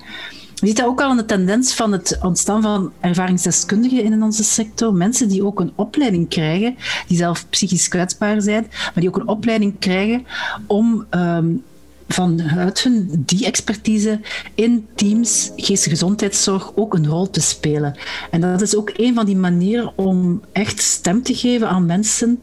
Je 0.60 0.68
ziet 0.68 0.78
dat 0.78 0.86
ook 0.86 1.02
al 1.02 1.12
in 1.12 1.18
de 1.18 1.26
tendens 1.26 1.74
van 1.74 1.92
het 1.92 2.18
ontstaan 2.22 2.62
van 2.62 2.92
ervaringsdeskundigen 3.00 4.04
in 4.04 4.24
onze 4.24 4.44
sector. 4.44 4.94
Mensen 4.94 5.28
die 5.28 5.46
ook 5.46 5.60
een 5.60 5.72
opleiding 5.76 6.30
krijgen, 6.30 6.76
die 7.08 7.18
zelf 7.18 7.50
psychisch 7.50 7.88
kwetsbaar 7.88 8.42
zijn, 8.42 8.68
maar 8.70 8.94
die 8.96 9.08
ook 9.08 9.16
een 9.16 9.28
opleiding 9.28 9.80
krijgen 9.80 10.26
om 10.68 11.06
um, 11.12 11.64
vanuit 12.08 12.84
hun 12.84 13.24
die 13.26 13.46
expertise 13.46 14.20
in 14.56 14.88
teams 14.96 15.52
geestelijke 15.56 15.90
gezondheidszorg 15.90 16.72
ook 16.76 16.94
een 16.94 17.08
rol 17.08 17.30
te 17.30 17.42
spelen. 17.42 17.98
En 18.32 18.42
dat 18.42 18.62
is 18.62 18.76
ook 18.76 18.92
een 18.96 19.14
van 19.14 19.26
die 19.26 19.36
manieren 19.36 19.98
om 19.98 20.42
echt 20.52 20.82
stem 20.82 21.24
te 21.24 21.36
geven 21.36 21.70
aan 21.70 21.86
mensen 21.86 22.42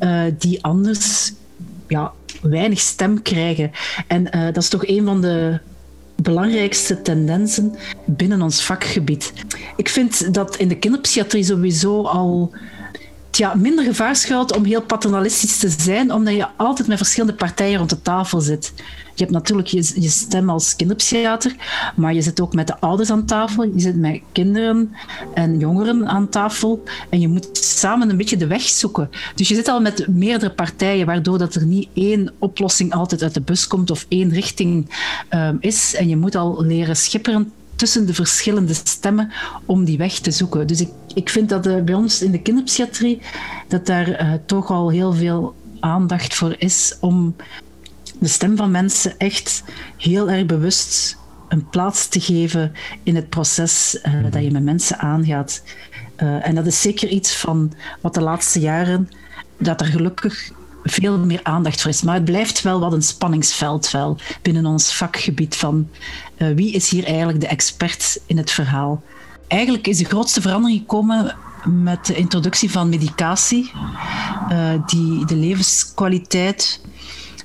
uh, 0.00 0.22
die 0.38 0.64
anders 0.64 1.32
ja, 1.88 2.12
weinig 2.42 2.78
stem 2.78 3.22
krijgen. 3.22 3.70
En 4.06 4.36
uh, 4.36 4.44
dat 4.44 4.56
is 4.56 4.68
toch 4.68 4.86
een 4.86 5.04
van 5.04 5.20
de 5.20 5.60
belangrijkste 6.22 7.02
tendensen 7.02 7.74
binnen 8.04 8.42
ons 8.42 8.64
vakgebied. 8.64 9.32
Ik 9.76 9.88
vind 9.88 10.34
dat 10.34 10.56
in 10.56 10.68
de 10.68 10.78
kinderpsychiatrie 10.78 11.44
sowieso 11.44 12.02
al 12.02 12.52
ja, 13.38 13.54
minder 13.54 13.84
gevaar 13.84 14.16
schuilt 14.16 14.56
om 14.56 14.64
heel 14.64 14.82
paternalistisch 14.82 15.58
te 15.58 15.68
zijn, 15.68 16.12
omdat 16.12 16.34
je 16.34 16.46
altijd 16.56 16.88
met 16.88 16.96
verschillende 16.96 17.34
partijen 17.34 17.78
rond 17.78 17.90
de 17.90 18.02
tafel 18.02 18.40
zit. 18.40 18.72
Je 19.14 19.24
hebt 19.24 19.36
natuurlijk 19.36 19.68
je, 19.68 20.08
stem 20.08 20.50
als 20.50 20.76
kinderpsychiater, 20.76 21.54
maar 21.96 22.14
je 22.14 22.22
zit 22.22 22.40
ook 22.40 22.54
met 22.54 22.66
de 22.66 22.80
ouders 22.80 23.10
aan 23.10 23.26
tafel, 23.26 23.64
je 23.64 23.80
zit 23.80 23.96
met 23.96 24.20
kinderen 24.32 24.94
en 25.34 25.58
jongeren 25.58 26.08
aan 26.08 26.28
tafel 26.28 26.82
en 27.08 27.20
je 27.20 27.28
moet 27.28 27.48
samen 27.52 28.10
een 28.10 28.16
beetje 28.16 28.36
de 28.36 28.46
weg 28.46 28.62
zoeken. 28.62 29.10
Dus 29.34 29.48
je 29.48 29.54
zit 29.54 29.68
al 29.68 29.80
met 29.80 30.08
meerdere 30.08 30.52
partijen, 30.52 31.06
waardoor 31.06 31.38
dat 31.38 31.54
er 31.54 31.66
niet 31.66 31.88
één 31.94 32.32
oplossing 32.38 32.92
altijd 32.92 33.22
uit 33.22 33.34
de 33.34 33.40
bus 33.40 33.66
komt 33.66 33.90
of 33.90 34.06
één 34.08 34.30
richting 34.30 34.90
um, 35.30 35.56
is. 35.60 35.94
En 35.94 36.08
je 36.08 36.16
moet 36.16 36.34
al 36.34 36.64
leren 36.64 36.96
schipperen 36.96 37.52
tussen 37.78 38.06
de 38.06 38.14
verschillende 38.14 38.74
stemmen 38.74 39.32
om 39.64 39.84
die 39.84 39.98
weg 39.98 40.18
te 40.18 40.30
zoeken. 40.30 40.66
Dus 40.66 40.80
ik, 40.80 40.90
ik 41.14 41.28
vind 41.28 41.48
dat 41.48 41.66
uh, 41.66 41.82
bij 41.82 41.94
ons 41.94 42.22
in 42.22 42.30
de 42.30 42.42
kinderpsychiatrie 42.42 43.20
dat 43.68 43.86
daar 43.86 44.08
uh, 44.08 44.32
toch 44.46 44.70
al 44.70 44.90
heel 44.90 45.12
veel 45.12 45.54
aandacht 45.80 46.34
voor 46.34 46.54
is 46.58 46.96
om 47.00 47.36
de 48.18 48.28
stem 48.28 48.56
van 48.56 48.70
mensen 48.70 49.18
echt 49.18 49.62
heel 49.96 50.30
erg 50.30 50.46
bewust 50.46 51.16
een 51.48 51.68
plaats 51.68 52.08
te 52.08 52.20
geven 52.20 52.72
in 53.02 53.16
het 53.16 53.28
proces 53.28 53.98
uh, 54.02 54.30
dat 54.30 54.42
je 54.42 54.50
met 54.50 54.62
mensen 54.62 54.98
aangaat. 54.98 55.62
en 56.16 56.54
dat 56.54 56.66
is 56.66 56.80
zeker 56.80 57.08
iets 57.08 57.36
van 57.36 57.72
wat 58.00 58.14
de 58.14 58.20
laatste 58.20 58.60
jaren, 58.60 59.08
dat 59.58 59.80
er 59.80 59.86
gelukkig 59.86 60.50
veel 60.88 61.18
meer 61.18 61.40
aandacht 61.42 61.80
voor 61.80 61.90
is. 61.90 62.02
Maar 62.02 62.14
het 62.14 62.24
blijft 62.24 62.62
wel 62.62 62.80
wat 62.80 62.92
een 62.92 63.02
spanningsveld 63.02 63.90
wel 63.90 64.18
binnen 64.42 64.66
ons 64.66 64.94
vakgebied 64.94 65.56
van 65.56 65.88
uh, 66.38 66.48
wie 66.54 66.72
is 66.72 66.90
hier 66.90 67.04
eigenlijk 67.04 67.40
de 67.40 67.46
expert 67.46 68.20
in 68.26 68.36
het 68.36 68.50
verhaal. 68.50 69.02
Eigenlijk 69.46 69.86
is 69.86 69.98
de 69.98 70.04
grootste 70.04 70.40
verandering 70.40 70.80
gekomen 70.80 71.36
met 71.64 72.06
de 72.06 72.14
introductie 72.14 72.70
van 72.70 72.88
medicatie, 72.88 73.70
uh, 74.52 74.70
die 74.86 75.24
de 75.24 75.36
levenskwaliteit 75.36 76.80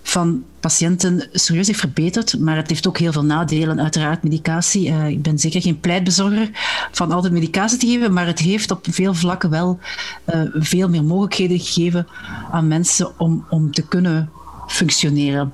van 0.03 0.43
patiënten 0.59 1.29
serieus 1.31 1.67
heeft 1.67 1.79
verbeterd, 1.79 2.39
maar 2.39 2.55
het 2.55 2.69
heeft 2.69 2.87
ook 2.87 2.97
heel 2.97 3.11
veel 3.11 3.25
nadelen, 3.25 3.81
uiteraard, 3.81 4.23
medicatie. 4.23 4.89
Uh, 4.89 5.07
ik 5.07 5.21
ben 5.21 5.39
zeker 5.39 5.61
geen 5.61 5.79
pleitbezorger 5.79 6.49
van 6.91 7.11
altijd 7.11 7.33
medicatie 7.33 7.77
te 7.77 7.87
geven, 7.87 8.13
maar 8.13 8.27
het 8.27 8.39
heeft 8.39 8.71
op 8.71 8.85
veel 8.89 9.13
vlakken 9.13 9.49
wel 9.49 9.79
uh, 10.25 10.41
veel 10.53 10.89
meer 10.89 11.03
mogelijkheden 11.03 11.59
gegeven 11.59 12.07
aan 12.51 12.67
mensen 12.67 13.19
om, 13.19 13.45
om 13.49 13.71
te 13.71 13.87
kunnen 13.87 14.29
functioneren. 14.67 15.53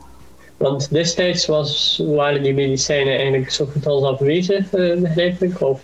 Want 0.60 0.92
destijds 0.92 1.46
was, 1.46 2.02
waren 2.06 2.44
die 2.44 2.54
medicijnen 2.54 3.14
eigenlijk 3.14 3.52
zo 3.52 3.66
goed 3.66 3.88
als 3.88 4.04
afwezig, 4.04 4.74
uh, 4.74 5.02
begrijp 5.02 5.44
ik? 5.44 5.62
Of? 5.62 5.82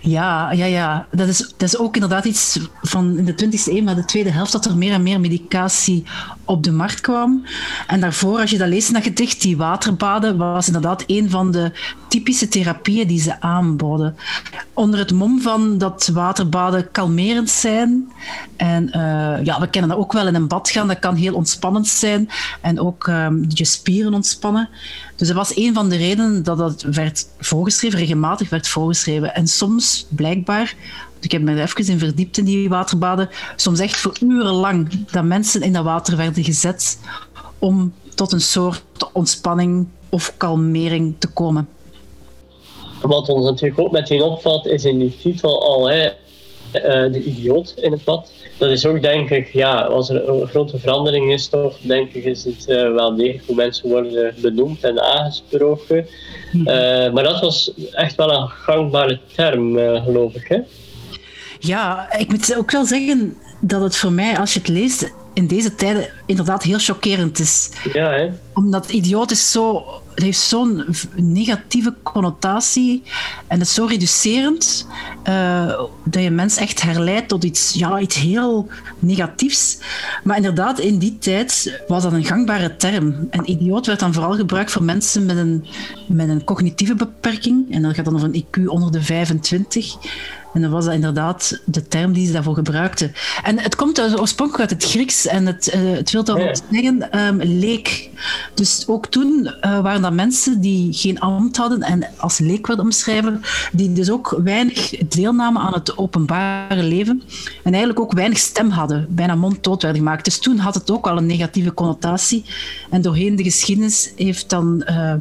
Ja, 0.00 0.52
ja, 0.52 0.64
ja. 0.64 1.06
Dat, 1.10 1.28
is, 1.28 1.38
dat 1.38 1.68
is 1.68 1.78
ook 1.78 1.94
inderdaad 1.94 2.24
iets 2.24 2.58
van 2.82 3.18
in 3.18 3.24
de 3.24 3.32
20e 3.32 3.72
eeuw, 3.72 3.82
maar 3.82 3.94
de 3.94 4.04
tweede 4.04 4.30
helft, 4.30 4.52
dat 4.52 4.64
er 4.64 4.76
meer 4.76 4.92
en 4.92 5.02
meer 5.02 5.20
medicatie 5.20 6.04
op 6.44 6.64
de 6.64 6.72
markt 6.72 7.00
kwam. 7.00 7.44
En 7.86 8.00
daarvoor, 8.00 8.40
als 8.40 8.50
je 8.50 8.58
dat 8.58 8.68
leest 8.68 8.88
in 8.88 8.94
dat 8.94 9.02
gedicht, 9.02 9.42
die 9.42 9.56
waterbaden, 9.56 10.36
was 10.36 10.66
inderdaad 10.66 11.04
een 11.06 11.30
van 11.30 11.50
de 11.50 11.72
typische 12.10 12.48
therapieën 12.48 13.06
die 13.06 13.20
ze 13.20 13.40
aanboden. 13.40 14.16
Onder 14.74 14.98
het 14.98 15.12
mom 15.12 15.40
van 15.40 15.78
dat 15.78 16.10
waterbaden 16.12 16.90
kalmerend 16.90 17.50
zijn. 17.50 18.12
En 18.56 18.86
uh, 18.86 19.44
ja, 19.44 19.60
we 19.60 19.68
kennen 19.70 19.90
dat 19.90 19.98
ook 19.98 20.12
wel 20.12 20.26
in 20.26 20.34
een 20.34 20.48
bad 20.48 20.70
gaan, 20.70 20.88
dat 20.88 20.98
kan 20.98 21.14
heel 21.14 21.34
ontspannend 21.34 21.88
zijn. 21.88 22.28
En 22.60 22.80
ook 22.80 23.06
um, 23.06 23.44
je 23.48 23.64
spieren 23.64 24.14
ontspannen. 24.14 24.68
Dus 25.16 25.28
dat 25.28 25.36
was 25.36 25.56
een 25.56 25.74
van 25.74 25.88
de 25.88 25.96
redenen 25.96 26.42
dat 26.42 26.58
dat 26.58 26.82
werd 26.82 27.26
voorgeschreven, 27.38 27.98
regelmatig 27.98 28.48
werd 28.48 28.68
voorgeschreven. 28.68 29.34
En 29.34 29.48
soms, 29.48 30.06
blijkbaar, 30.08 30.74
ik 31.20 31.32
heb 31.32 31.42
me 31.42 31.60
even 31.62 31.86
in 31.86 31.98
verdiept 31.98 32.38
in 32.38 32.44
die 32.44 32.68
waterbaden, 32.68 33.28
soms 33.56 33.78
echt 33.78 33.96
voor 33.96 34.16
urenlang 34.20 35.06
dat 35.10 35.24
mensen 35.24 35.62
in 35.62 35.72
dat 35.72 35.84
water 35.84 36.16
werden 36.16 36.44
gezet 36.44 36.98
om 37.58 37.92
tot 38.14 38.32
een 38.32 38.40
soort 38.40 39.10
ontspanning 39.12 39.86
of 40.08 40.34
kalmering 40.36 41.14
te 41.18 41.26
komen. 41.26 41.68
Wat 43.00 43.28
ons 43.28 43.44
natuurlijk 43.44 43.80
ook 43.80 43.90
meteen 43.90 44.22
opvalt, 44.22 44.66
is 44.66 44.84
in 44.84 44.98
die 44.98 45.16
titel 45.18 45.62
al 45.62 45.88
hè, 45.88 46.06
uh, 46.06 47.12
de 47.12 47.22
idioot 47.24 47.74
in 47.76 47.92
het 47.92 48.04
pad. 48.04 48.32
Dat 48.58 48.70
is 48.70 48.86
ook 48.86 49.02
denk 49.02 49.30
ik, 49.30 49.52
ja, 49.52 49.80
als 49.80 50.08
er 50.08 50.28
een 50.28 50.46
grote 50.46 50.78
verandering 50.78 51.32
is 51.32 51.48
toch, 51.48 51.78
denk 51.78 52.12
ik 52.12 52.24
is 52.24 52.44
het 52.44 52.64
uh, 52.68 52.94
wel 52.94 53.16
degelijk 53.16 53.46
hoe 53.46 53.56
mensen 53.56 53.88
worden 53.88 54.34
benoemd 54.42 54.84
en 54.84 55.02
aangesproken. 55.02 56.06
Uh, 56.52 56.64
maar 57.12 57.22
dat 57.22 57.40
was 57.40 57.72
echt 57.92 58.14
wel 58.16 58.32
een 58.32 58.48
gangbare 58.48 59.18
term, 59.34 59.76
geloof 60.04 60.34
ik. 60.34 60.48
Hè? 60.48 60.58
Ja, 61.58 62.16
ik 62.18 62.28
moet 62.28 62.56
ook 62.56 62.70
wel 62.70 62.84
zeggen 62.84 63.36
dat 63.60 63.82
het 63.82 63.96
voor 63.96 64.12
mij, 64.12 64.38
als 64.38 64.52
je 64.52 64.58
het 64.58 64.68
leest, 64.68 65.12
in 65.32 65.46
deze 65.46 65.74
tijden 65.74 66.08
inderdaad 66.26 66.62
heel 66.62 66.78
chockerend 66.78 67.38
is. 67.38 67.70
Ja, 67.92 68.10
hè? 68.10 68.30
Omdat 68.54 68.90
idioot 68.90 69.30
is 69.30 69.50
zo, 69.50 69.84
het 70.14 70.22
heeft 70.22 70.38
zo'n 70.38 70.84
negatieve 71.16 71.94
connotatie 72.02 73.02
en 73.46 73.58
het 73.58 73.68
is 73.68 73.74
zo 73.74 73.84
reducerend 73.84 74.86
uh, 75.28 75.80
dat 76.04 76.22
je 76.22 76.30
mens 76.30 76.56
echt 76.56 76.82
herleidt 76.82 77.28
tot 77.28 77.44
iets, 77.44 77.72
ja, 77.72 77.98
iets 77.98 78.16
heel 78.16 78.68
negatiefs. 78.98 79.78
Maar 80.24 80.36
inderdaad, 80.36 80.78
in 80.78 80.98
die 80.98 81.18
tijd 81.18 81.82
was 81.88 82.02
dat 82.02 82.12
een 82.12 82.24
gangbare 82.24 82.76
term. 82.76 83.26
En 83.30 83.50
idioot 83.50 83.86
werd 83.86 84.00
dan 84.00 84.12
vooral 84.12 84.32
gebruikt 84.32 84.70
voor 84.70 84.82
mensen 84.82 85.26
met 85.26 85.36
een, 85.36 85.66
met 86.06 86.28
een 86.28 86.44
cognitieve 86.44 86.94
beperking. 86.94 87.72
En 87.72 87.82
dat 87.82 87.94
gaat 87.94 88.04
dan 88.04 88.14
over 88.14 88.28
een 88.32 88.44
IQ 88.44 88.64
onder 88.66 88.92
de 88.92 89.02
25. 89.02 89.96
En 90.52 90.60
dat 90.60 90.70
was 90.70 90.84
dat 90.84 90.94
inderdaad 90.94 91.60
de 91.64 91.88
term 91.88 92.12
die 92.12 92.26
ze 92.26 92.32
daarvoor 92.32 92.54
gebruikten. 92.54 93.12
En 93.42 93.58
het 93.58 93.76
komt 93.76 94.18
oorspronkelijk 94.18 94.70
uit 94.70 94.82
het 94.82 94.90
Grieks 94.90 95.26
en 95.26 95.46
het, 95.46 95.74
uh, 95.74 95.96
het 95.96 96.10
wil 96.10 96.24
dan 96.24 96.56
zeggen 96.70 97.18
um, 97.26 97.38
leek. 97.42 98.08
Dus 98.54 98.84
ook 98.86 99.06
toen 99.06 99.44
uh, 99.44 99.80
waren 99.80 100.02
dat 100.02 100.12
mensen 100.12 100.60
die 100.60 100.92
geen 100.92 101.20
ambt 101.20 101.56
hadden 101.56 101.82
en 101.82 102.06
als 102.16 102.38
leek 102.38 102.66
werden 102.66 102.84
omschrijven, 102.84 103.42
die 103.72 103.92
dus 103.92 104.10
ook 104.10 104.40
weinig 104.44 104.90
deelnamen 105.08 105.62
aan 105.62 105.72
het 105.72 105.98
openbare 105.98 106.82
leven 106.82 107.22
en 107.62 107.72
eigenlijk 107.72 108.00
ook 108.00 108.12
weinig 108.12 108.38
stem 108.38 108.70
hadden, 108.70 109.06
bijna 109.08 109.34
monddood 109.34 109.82
werden 109.82 110.02
gemaakt. 110.02 110.24
Dus 110.24 110.38
toen 110.38 110.58
had 110.58 110.74
het 110.74 110.90
ook 110.90 111.06
al 111.06 111.16
een 111.16 111.26
negatieve 111.26 111.74
connotatie. 111.74 112.44
En 112.90 113.02
doorheen 113.02 113.36
de 113.36 113.42
geschiedenis 113.42 114.12
heeft 114.16 114.50
dan 114.50 114.82
uh, 114.90 115.14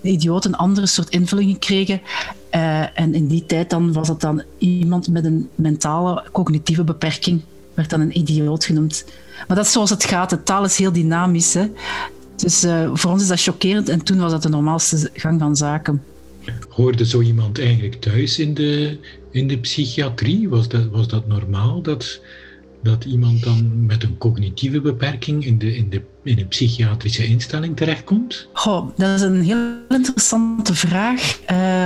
de 0.00 0.10
idioot 0.10 0.44
een 0.44 0.56
andere 0.56 0.86
soort 0.86 1.08
invulling 1.10 1.52
gekregen. 1.52 2.00
Uh, 2.54 2.98
en 2.98 3.14
in 3.14 3.26
die 3.26 3.46
tijd 3.46 3.70
dan 3.70 3.92
was 3.92 4.08
het 4.08 4.20
dan 4.20 4.42
iemand 4.58 5.08
met 5.08 5.24
een 5.24 5.48
mentale, 5.54 6.24
cognitieve 6.32 6.84
beperking, 6.84 7.42
werd 7.74 7.90
dan 7.90 8.00
een 8.00 8.18
idioot 8.18 8.64
genoemd. 8.64 9.04
Maar 9.46 9.56
dat 9.56 9.66
is 9.66 9.72
zoals 9.72 9.90
het 9.90 10.04
gaat. 10.04 10.30
De 10.30 10.42
taal 10.42 10.64
is 10.64 10.78
heel 10.78 10.92
dynamisch. 10.92 11.54
Hè? 11.54 11.66
Dus 12.36 12.64
uh, 12.64 12.90
voor 12.92 13.10
ons 13.10 13.22
is 13.22 13.28
dat 13.28 13.42
chockerend 13.42 13.88
en 13.88 14.02
toen 14.02 14.18
was 14.18 14.30
dat 14.30 14.42
de 14.42 14.48
normaalste 14.48 15.10
gang 15.14 15.40
van 15.40 15.56
zaken. 15.56 16.02
Hoorde 16.68 17.06
zo 17.06 17.20
iemand 17.20 17.58
eigenlijk 17.58 18.00
thuis 18.00 18.38
in 18.38 18.54
de, 18.54 18.98
in 19.30 19.48
de 19.48 19.58
psychiatrie? 19.58 20.48
Was 20.48 20.68
dat, 20.68 20.86
was 20.90 21.08
dat 21.08 21.26
normaal 21.26 21.82
dat, 21.82 22.20
dat 22.82 23.04
iemand 23.04 23.42
dan 23.42 23.86
met 23.86 24.02
een 24.02 24.18
cognitieve 24.18 24.80
beperking 24.80 25.46
in, 25.46 25.58
de, 25.58 25.76
in, 25.76 25.90
de, 25.90 26.02
in 26.24 26.38
een 26.38 26.48
psychiatrische 26.48 27.26
instelling 27.26 27.76
terechtkomt? 27.76 28.48
Goh, 28.52 28.88
dat 28.96 29.14
is 29.14 29.20
een 29.20 29.42
heel 29.42 29.58
interessante 29.88 30.74
vraag. 30.74 31.38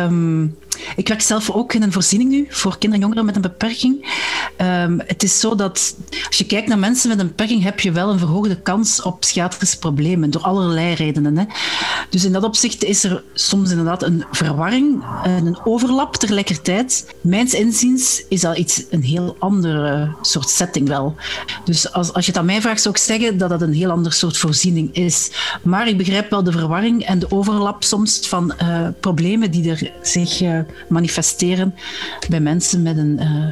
Um, 0.05 0.57
ik 0.97 1.09
werk 1.09 1.21
zelf 1.21 1.51
ook 1.51 1.75
in 1.75 1.83
een 1.83 1.93
voorziening 1.93 2.31
nu 2.31 2.47
voor 2.49 2.79
kinderen 2.79 2.95
en 2.95 3.01
jongeren 3.01 3.25
met 3.25 3.37
een 3.37 3.43
beperking. 3.43 4.17
Um, 4.61 5.01
het 5.07 5.23
is 5.23 5.41
zo 5.41 5.55
dat 5.55 5.97
als 6.27 6.37
je 6.37 6.47
kijkt 6.47 6.69
naar 6.69 6.79
mensen 6.79 7.09
met 7.09 7.19
een 7.19 7.27
beperking, 7.27 7.63
heb 7.63 7.81
je 7.81 7.93
wel 7.93 8.11
een 8.11 8.19
verhoogde 8.19 8.61
kans 8.61 9.03
op 9.03 9.21
psychiatrische 9.21 9.79
problemen, 9.79 10.31
door 10.31 10.43
allerlei 10.43 10.95
redenen. 10.95 11.39
Hè. 11.39 11.45
Dus 12.11 12.25
in 12.25 12.33
dat 12.33 12.45
opzicht 12.45 12.85
is 12.85 13.05
er 13.05 13.23
soms 13.35 13.71
inderdaad 13.71 14.03
een 14.03 14.25
verwarring, 14.31 15.05
een 15.25 15.59
overlap 15.65 16.17
tegelijkertijd. 16.17 17.15
Mijns 17.21 17.55
inziens 17.55 18.25
is 18.29 18.41
dat 18.41 18.57
iets, 18.59 18.85
een 18.91 19.03
heel 19.03 19.37
andere 19.39 20.15
soort 20.23 20.49
setting 20.49 20.89
wel. 20.89 21.15
Dus 21.65 21.93
als, 21.93 22.13
als 22.13 22.25
je 22.25 22.31
het 22.31 22.41
aan 22.41 22.47
mij 22.47 22.61
vraagt, 22.61 22.83
zou 22.83 22.95
ik 22.95 23.01
zeggen 23.01 23.39
dat 23.39 23.49
dat 23.49 23.63
een 23.63 23.73
heel 23.73 23.91
ander 23.91 24.13
soort 24.13 24.37
voorziening 24.37 24.95
is. 24.95 25.31
Maar 25.63 25.89
ik 25.89 25.97
begrijp 25.97 26.31
wel 26.31 26.43
de 26.43 26.53
verwarring 26.53 27.05
en 27.05 27.19
de 27.19 27.31
overlap 27.31 27.85
soms 27.85 28.21
van 28.29 28.55
uh, 28.63 28.89
problemen 29.01 29.51
die 29.51 29.71
er 29.71 29.93
zich 30.03 30.41
uh, 30.43 30.59
manifesteren 30.89 31.75
bij 32.29 32.41
mensen 32.41 32.83
met 32.83 32.97
een, 32.97 33.19
uh, 33.21 33.45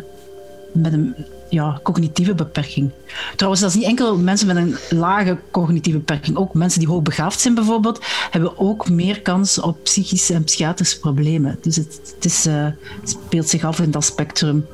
met 0.73 0.93
een 0.93 1.15
ja, 1.49 1.81
cognitieve 1.83 2.35
beperking. 2.35 2.91
Trouwens, 3.37 3.63
dat 3.63 3.71
is 3.71 3.77
niet 3.77 3.87
enkel 3.87 4.19
mensen 4.19 4.47
met 4.47 4.57
een 4.57 4.77
lage 4.99 5.39
cognitieve 5.51 5.99
beperking. 5.99 6.37
Ook 6.37 6.55
mensen 6.55 6.81
die 6.81 6.89
hoogbegaafd 6.89 7.41
zijn 7.41 7.55
bijvoorbeeld, 7.55 8.01
hebben 8.31 8.59
ook 8.59 8.91
meer 8.91 9.23
kans 9.23 9.61
op 9.61 9.77
psychische 9.83 10.35
en 10.35 10.45
psychiatrische 10.45 10.99
problemen. 10.99 11.59
Dus 11.63 11.77
het, 11.77 12.01
het, 12.15 12.25
is, 12.25 12.47
uh, 12.47 12.67
het 13.01 13.09
speelt 13.25 13.49
zich 13.49 13.65
af 13.65 13.81
in 13.81 13.91
dat 13.91 14.05
spectrum. 14.05 14.67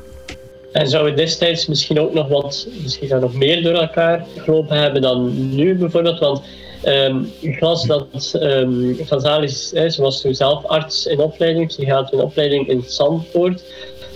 En 0.72 0.88
zou 0.88 1.06
het 1.06 1.16
destijds 1.16 1.66
misschien 1.66 2.00
ook 2.00 2.14
nog 2.14 2.28
wat, 2.28 2.68
misschien 2.82 3.20
nog 3.20 3.34
meer 3.34 3.62
door 3.62 3.74
elkaar 3.74 4.26
gelopen 4.36 4.76
hebben 4.76 5.02
dan 5.02 5.48
nu 5.54 5.74
bijvoorbeeld? 5.74 6.18
Want 6.18 6.42
um, 6.84 7.32
ik 7.40 7.60
las 7.60 7.86
dat 7.86 8.38
um, 8.42 8.96
ze 9.06 9.94
was 9.96 10.20
toen 10.20 10.34
zelf 10.34 10.64
arts 10.64 11.06
in 11.06 11.20
opleiding, 11.20 11.66
psychiater 11.66 12.18
in 12.18 12.24
opleiding 12.24 12.68
in 12.68 12.84
Zandvoort. 12.86 13.62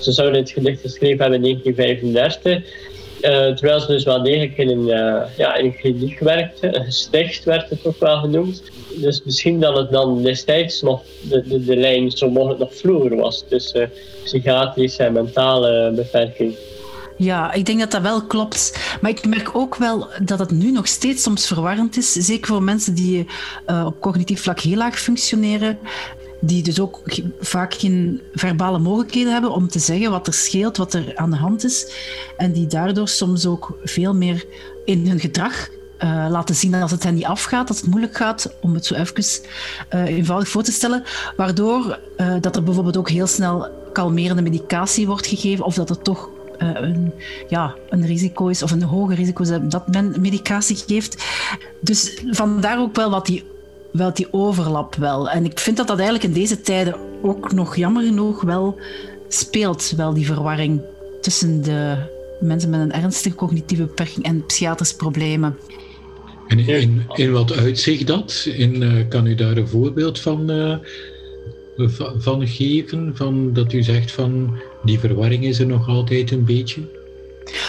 Ze 0.00 0.12
zouden 0.12 0.40
het 0.40 0.50
gedicht 0.50 0.80
geschreven 0.80 1.20
hebben 1.20 1.44
in 1.44 1.60
1935. 1.62 2.84
Uh, 3.16 3.56
terwijl 3.56 3.80
ze 3.80 3.86
dus 3.86 4.04
wel 4.04 4.22
degelijk 4.22 4.56
in 4.56 4.68
een, 4.68 4.88
uh, 4.88 5.22
ja, 5.36 5.54
in 5.54 5.64
een 5.64 5.76
kliniek 5.76 6.18
werkte. 6.18 6.76
Een 6.76 6.84
gesticht 6.84 7.44
werd 7.44 7.70
het 7.70 7.86
ook 7.86 8.00
wel 8.00 8.18
genoemd. 8.18 8.62
Dus 8.96 9.22
misschien 9.24 9.60
dat 9.60 9.76
het 9.76 9.90
dan 9.90 10.22
destijds 10.22 10.82
nog 10.82 11.02
de, 11.28 11.42
de, 11.42 11.64
de 11.64 11.76
lijn 11.76 12.10
zo 12.10 12.30
mogelijk 12.30 12.60
nog 12.60 12.74
vloer 12.74 13.16
was 13.16 13.44
tussen 13.48 13.90
psychiatrische 14.24 15.02
en 15.02 15.12
mentale 15.12 15.92
beperking. 15.94 16.54
Ja, 17.18 17.52
ik 17.52 17.66
denk 17.66 17.78
dat 17.78 17.90
dat 17.90 18.02
wel 18.02 18.22
klopt. 18.22 18.78
Maar 19.00 19.10
ik 19.10 19.26
merk 19.26 19.50
ook 19.52 19.76
wel 19.76 20.08
dat 20.22 20.38
het 20.38 20.50
nu 20.50 20.70
nog 20.70 20.86
steeds 20.86 21.22
soms 21.22 21.46
verwarrend 21.46 21.96
is. 21.96 22.12
Zeker 22.12 22.46
voor 22.46 22.62
mensen 22.62 22.94
die 22.94 23.26
uh, 23.66 23.84
op 23.86 24.00
cognitief 24.00 24.42
vlak 24.42 24.60
heel 24.60 24.76
laag 24.76 24.98
functioneren. 24.98 25.78
Die 26.40 26.62
dus 26.62 26.80
ook 26.80 27.00
vaak 27.40 27.74
geen 27.74 28.20
verbale 28.32 28.78
mogelijkheden 28.78 29.32
hebben 29.32 29.50
om 29.50 29.68
te 29.68 29.78
zeggen 29.78 30.10
wat 30.10 30.26
er 30.26 30.32
scheelt, 30.32 30.76
wat 30.76 30.94
er 30.94 31.12
aan 31.16 31.30
de 31.30 31.36
hand 31.36 31.64
is. 31.64 31.92
En 32.36 32.52
die 32.52 32.66
daardoor 32.66 33.08
soms 33.08 33.46
ook 33.46 33.78
veel 33.84 34.14
meer 34.14 34.44
in 34.84 35.08
hun 35.08 35.20
gedrag 35.20 35.68
uh, 36.04 36.26
laten 36.30 36.54
zien 36.54 36.74
als 36.74 36.90
het 36.90 37.02
hen 37.02 37.14
niet 37.14 37.24
afgaat, 37.24 37.68
dat 37.68 37.76
het 37.76 37.86
moeilijk 37.86 38.16
gaat, 38.16 38.54
om 38.60 38.74
het 38.74 38.86
zo 38.86 38.94
even 38.94 39.24
uh, 39.94 40.04
eenvoudig 40.04 40.48
voor 40.48 40.62
te 40.62 40.72
stellen. 40.72 41.04
Waardoor 41.36 41.98
dat 42.40 42.56
er 42.56 42.62
bijvoorbeeld 42.62 42.96
ook 42.96 43.10
heel 43.10 43.26
snel 43.26 43.68
kalmerende 43.92 44.42
medicatie 44.42 45.06
wordt 45.06 45.26
gegeven, 45.26 45.64
of 45.64 45.74
dat 45.74 45.90
er 45.90 46.02
toch 46.02 46.28
een, 46.58 47.12
ja, 47.48 47.74
een 47.88 48.06
risico 48.06 48.48
is, 48.48 48.62
of 48.62 48.70
een 48.70 48.82
hoger 48.82 49.16
risico 49.16 49.42
is 49.42 49.50
dat 49.62 49.88
men 49.88 50.14
medicatie 50.20 50.76
geeft. 50.86 51.24
Dus 51.80 52.22
vandaar 52.30 52.80
ook 52.80 52.96
wel 52.96 53.10
wat 53.10 53.26
die, 53.26 53.44
wel 53.92 54.14
die 54.14 54.32
overlap 54.32 54.94
wel. 54.94 55.30
En 55.30 55.44
ik 55.44 55.58
vind 55.58 55.76
dat 55.76 55.86
dat 55.86 55.98
eigenlijk 55.98 56.28
in 56.28 56.40
deze 56.40 56.60
tijden 56.60 56.96
ook 57.22 57.52
nog 57.52 57.76
jammer 57.76 58.04
genoeg 58.04 58.42
wel 58.42 58.80
speelt, 59.28 59.92
wel 59.96 60.14
die 60.14 60.26
verwarring 60.26 60.80
tussen 61.20 61.62
de 61.62 61.96
mensen 62.40 62.70
met 62.70 62.80
een 62.80 62.92
ernstige 62.92 63.36
cognitieve 63.36 63.82
beperking 63.82 64.24
en 64.24 64.46
psychiatrische 64.46 64.96
problemen. 64.96 65.56
En 66.46 66.58
in, 66.58 67.02
in 67.14 67.32
wat 67.32 67.56
uitzicht 67.56 68.06
dat? 68.06 68.48
In, 68.56 68.82
uh, 68.82 69.08
kan 69.08 69.26
u 69.26 69.34
daar 69.34 69.56
een 69.56 69.68
voorbeeld 69.68 70.20
van, 70.20 70.50
uh, 70.50 70.76
van 72.18 72.46
geven? 72.46 73.12
Van 73.14 73.52
dat 73.52 73.72
u 73.72 73.82
zegt 73.82 74.12
van 74.12 74.58
die 74.86 74.98
verwarring 74.98 75.44
is 75.44 75.58
er 75.58 75.66
nog 75.66 75.88
altijd 75.88 76.30
een 76.30 76.44
beetje? 76.44 76.80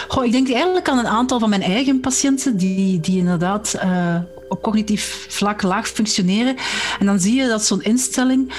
Goh, 0.08 0.24
ik 0.24 0.32
denk 0.32 0.50
eigenlijk 0.50 0.88
aan 0.88 0.98
een 0.98 1.06
aantal 1.06 1.38
van 1.38 1.48
mijn 1.48 1.62
eigen 1.62 2.00
patiënten 2.00 2.56
die, 2.56 3.00
die 3.00 3.18
inderdaad 3.18 3.80
uh, 3.84 4.16
op 4.48 4.62
cognitief 4.62 5.26
vlak 5.28 5.62
laag 5.62 5.88
functioneren. 5.88 6.56
En 6.98 7.06
dan 7.06 7.20
zie 7.20 7.34
je 7.34 7.48
dat 7.48 7.64
zo'n 7.64 7.82
instelling 7.82 8.52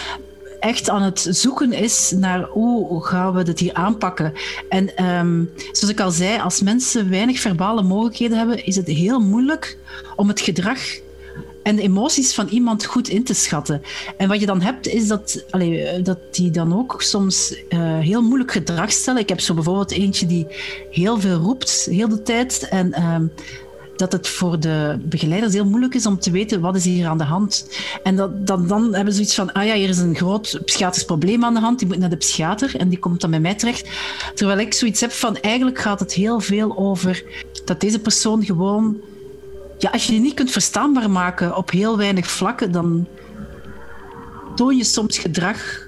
echt 0.60 0.90
aan 0.90 1.02
het 1.02 1.28
zoeken 1.30 1.74
is 1.74 2.14
naar 2.16 2.44
hoe 2.44 3.06
gaan 3.06 3.34
we 3.34 3.44
dit 3.44 3.60
hier 3.60 3.74
aanpakken. 3.74 4.34
En 4.70 5.06
um, 5.06 5.50
zoals 5.72 5.94
ik 5.94 6.00
al 6.00 6.12
zei, 6.12 6.40
als 6.40 6.62
mensen 6.62 7.10
weinig 7.10 7.40
verbale 7.40 7.82
mogelijkheden 7.82 8.38
hebben, 8.38 8.66
is 8.66 8.76
het 8.76 8.88
heel 8.88 9.20
moeilijk 9.20 9.78
om 10.16 10.28
het 10.28 10.42
gedrag 10.42 10.80
en 11.70 11.76
de 11.76 11.82
emoties 11.82 12.34
van 12.34 12.48
iemand 12.48 12.86
goed 12.86 13.08
in 13.08 13.24
te 13.24 13.34
schatten. 13.34 13.82
En 14.18 14.28
wat 14.28 14.40
je 14.40 14.46
dan 14.46 14.62
hebt, 14.62 14.88
is 14.88 15.08
dat, 15.08 15.46
allee, 15.50 16.02
dat 16.02 16.18
die 16.32 16.52
dan 16.52 16.78
ook 16.78 17.02
soms 17.02 17.56
uh, 17.70 18.00
heel 18.00 18.22
moeilijk 18.22 18.52
gedrag 18.52 18.92
stellen. 18.92 19.22
Ik 19.22 19.30
heb 19.30 19.40
zo 19.40 19.54
bijvoorbeeld 19.54 19.92
eentje 19.92 20.26
die 20.26 20.48
heel 20.92 21.20
veel 21.20 21.38
roept, 21.38 21.88
heel 21.92 22.08
de 22.10 22.22
tijd. 22.22 22.68
En 22.70 23.04
um, 23.04 23.32
dat 23.96 24.12
het 24.12 24.28
voor 24.28 24.60
de 24.60 25.00
begeleiders 25.02 25.54
heel 25.54 25.66
moeilijk 25.66 25.96
is 25.96 26.06
om 26.06 26.20
te 26.20 26.32
weten 26.32 26.62
wat 26.62 26.76
is 26.76 26.86
hier 26.86 27.08
aan 27.08 27.18
de 27.18 27.24
hand. 27.24 27.70
En 28.04 28.16
dat, 28.16 28.48
dat, 28.48 28.70
dan 28.70 28.94
hebben 28.94 29.14
ze 29.14 29.20
zoiets 29.20 29.36
van, 29.36 29.54
ah 29.54 29.66
ja, 29.66 29.74
hier 29.74 29.90
is 29.90 29.98
een 29.98 30.16
groot 30.16 30.60
psychiatrisch 30.66 31.06
probleem 31.06 31.44
aan 31.44 31.54
de 31.54 31.60
hand, 31.60 31.80
die 31.80 31.88
moet 31.88 31.98
naar 31.98 32.10
de 32.10 32.16
psychiater 32.16 32.76
en 32.76 32.90
die 32.90 33.00
komt 33.00 33.22
dan 33.22 33.30
bij 33.30 33.40
mij 33.40 33.56
terecht. 33.56 33.90
Terwijl 34.34 34.60
ik 34.60 34.74
zoiets 34.74 35.02
heb 35.02 35.12
van, 35.12 35.38
eigenlijk 35.38 35.80
gaat 35.80 36.00
het 36.00 36.14
heel 36.14 36.40
veel 36.40 36.78
over 36.78 37.24
dat 37.66 37.82
deze 37.82 38.00
persoon 38.00 38.46
gewoon 38.46 38.98
ja, 39.80 39.90
als 39.90 40.08
je 40.08 40.14
je 40.14 40.20
niet 40.20 40.34
kunt 40.34 40.52
verstaanbaar 40.52 41.10
maken 41.10 41.56
op 41.56 41.72
heel 41.72 41.98
weinig 41.98 42.28
vlakken, 42.28 42.72
dan 42.72 43.08
toon 44.56 44.78
je 44.78 44.84
soms 44.84 45.18
gedrag 45.18 45.88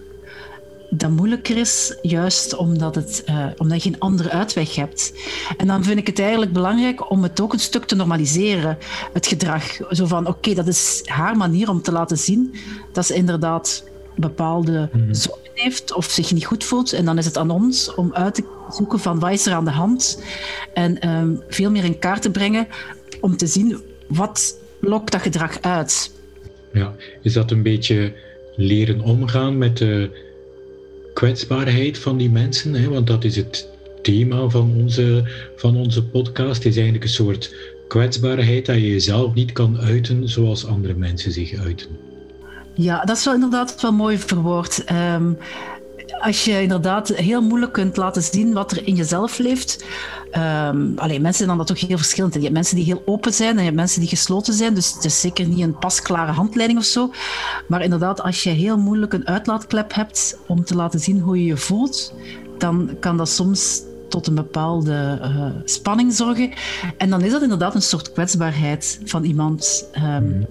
dat 0.93 1.10
moeilijker 1.10 1.58
is, 1.58 1.97
juist 2.01 2.56
omdat, 2.56 2.95
het, 2.95 3.23
uh, 3.30 3.45
omdat 3.58 3.84
je 3.84 3.89
geen 3.89 3.99
andere 3.99 4.30
uitweg 4.30 4.75
hebt. 4.75 5.13
En 5.58 5.67
dan 5.67 5.84
vind 5.84 5.99
ik 5.99 6.08
het 6.08 6.19
eigenlijk 6.19 6.54
belangrijk 6.54 7.10
om 7.10 7.23
het 7.23 7.41
ook 7.41 7.54
een 7.54 7.60
stuk 7.60 7.86
te 7.86 7.95
normaliseren, 7.95 8.77
het 9.13 9.27
gedrag. 9.27 9.63
Zo 9.89 10.06
van, 10.06 10.27
oké, 10.27 10.38
okay, 10.38 10.54
dat 10.54 10.67
is 10.67 11.01
haar 11.06 11.38
manier 11.38 11.69
om 11.69 11.82
te 11.82 11.91
laten 11.91 12.17
zien 12.17 12.56
dat 12.91 13.06
ze 13.06 13.13
inderdaad 13.13 13.84
bepaalde 14.15 14.89
mm. 14.93 15.13
zorgen 15.13 15.51
heeft 15.54 15.93
of 15.93 16.06
zich 16.06 16.32
niet 16.32 16.45
goed 16.45 16.63
voelt. 16.63 16.93
En 16.93 17.06
dan 17.06 17.17
is 17.17 17.25
het 17.25 17.38
aan 17.38 17.49
ons 17.49 17.93
om 17.95 18.13
uit 18.13 18.36
te 18.36 18.43
zoeken 18.69 18.99
van 18.99 19.19
wat 19.19 19.32
is 19.32 19.45
er 19.45 19.54
aan 19.54 19.65
de 19.65 19.71
hand. 19.71 20.21
En 20.73 21.10
um, 21.10 21.41
veel 21.47 21.71
meer 21.71 21.84
in 21.84 21.99
kaart 21.99 22.21
te 22.21 22.32
brengen 22.32 22.67
om 23.21 23.38
te 23.38 23.47
zien 23.47 23.77
wat 24.07 24.60
lokt 24.79 25.12
dat 25.12 25.21
gedrag 25.21 25.62
uit. 25.62 26.12
Ja, 26.73 26.95
is 27.21 27.34
dat 27.34 27.51
een 27.51 27.63
beetje 27.63 28.13
leren 28.55 29.01
omgaan 29.01 29.57
met 29.57 29.77
de 29.77 30.10
kwetsbaarheid 31.13 31.97
van 31.97 32.17
die 32.17 32.29
mensen? 32.29 32.73
Hè? 32.73 32.89
Want 32.89 33.07
dat 33.07 33.23
is 33.23 33.36
het 33.36 33.69
thema 34.01 34.49
van 34.49 34.73
onze, 34.77 35.23
van 35.55 35.75
onze 35.75 36.03
podcast. 36.03 36.63
Het 36.63 36.65
is 36.65 36.75
eigenlijk 36.75 37.03
een 37.03 37.10
soort 37.10 37.55
kwetsbaarheid 37.88 38.65
dat 38.65 38.75
je 38.75 38.89
jezelf 38.89 39.34
niet 39.34 39.51
kan 39.51 39.79
uiten 39.79 40.29
zoals 40.29 40.65
andere 40.65 40.93
mensen 40.93 41.31
zich 41.31 41.60
uiten. 41.60 41.88
Ja, 42.73 43.03
dat 43.03 43.17
is 43.17 43.25
wel 43.25 43.34
inderdaad 43.34 43.81
wel 43.81 43.91
mooi 43.91 44.17
verwoord. 44.17 44.84
Um, 44.91 45.38
als 46.21 46.45
je 46.45 46.62
inderdaad 46.62 47.07
heel 47.07 47.41
moeilijk 47.41 47.73
kunt 47.73 47.97
laten 47.97 48.23
zien 48.23 48.53
wat 48.53 48.71
er 48.71 48.88
in 48.88 48.95
jezelf 48.95 49.38
leeft. 49.38 49.84
Um, 50.34 50.93
alleen 50.95 51.21
mensen 51.21 51.34
zijn 51.34 51.47
dan 51.47 51.57
dat 51.57 51.67
toch 51.67 51.88
heel 51.88 51.97
verschillend. 51.97 52.34
Je 52.34 52.39
hebt 52.39 52.53
mensen 52.53 52.75
die 52.75 52.86
heel 52.86 53.01
open 53.05 53.34
zijn 53.34 53.51
en 53.51 53.57
je 53.57 53.63
hebt 53.63 53.75
mensen 53.75 53.99
die 53.99 54.10
gesloten 54.10 54.53
zijn. 54.53 54.73
Dus 54.73 54.93
het 54.93 55.05
is 55.05 55.21
zeker 55.21 55.47
niet 55.47 55.60
een 55.60 55.77
pasklare 55.77 56.31
handleiding 56.31 56.79
of 56.79 56.86
zo. 56.86 57.12
Maar 57.67 57.84
inderdaad, 57.84 58.21
als 58.21 58.43
je 58.43 58.49
heel 58.49 58.77
moeilijk 58.77 59.13
een 59.13 59.27
uitlaatklep 59.27 59.93
hebt 59.93 60.38
om 60.47 60.63
te 60.63 60.75
laten 60.75 60.99
zien 60.99 61.19
hoe 61.19 61.38
je 61.38 61.45
je 61.45 61.57
voelt, 61.57 62.13
dan 62.57 62.89
kan 62.99 63.17
dat 63.17 63.29
soms 63.29 63.81
tot 64.10 64.27
een 64.27 64.36
bepaalde 64.36 65.19
uh, 65.21 65.45
spanning 65.65 66.13
zorgen. 66.13 66.51
En 66.97 67.10
dan 67.10 67.21
is 67.21 67.31
dat 67.31 67.41
inderdaad 67.41 67.75
een 67.75 67.81
soort 67.81 68.12
kwetsbaarheid 68.12 68.99
van 69.05 69.23
iemand. 69.23 69.89
Um, 69.95 70.45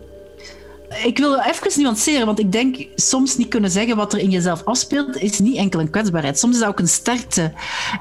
ik 1.05 1.19
wil 1.19 1.39
even 1.39 1.83
nuanceren, 1.83 2.27
want 2.27 2.39
ik 2.39 2.53
denk 2.53 2.87
soms 2.95 3.37
niet 3.37 3.49
kunnen 3.49 3.71
zeggen 3.71 3.97
wat 3.97 4.13
er 4.13 4.19
in 4.19 4.31
jezelf 4.31 4.65
afspeelt, 4.65 5.17
is 5.17 5.39
niet 5.39 5.57
enkel 5.57 5.81
een 5.81 5.91
kwetsbaarheid. 5.91 6.39
Soms 6.39 6.55
is 6.55 6.61
dat 6.61 6.69
ook 6.69 6.79
een 6.79 6.89
sterkte. 6.89 7.53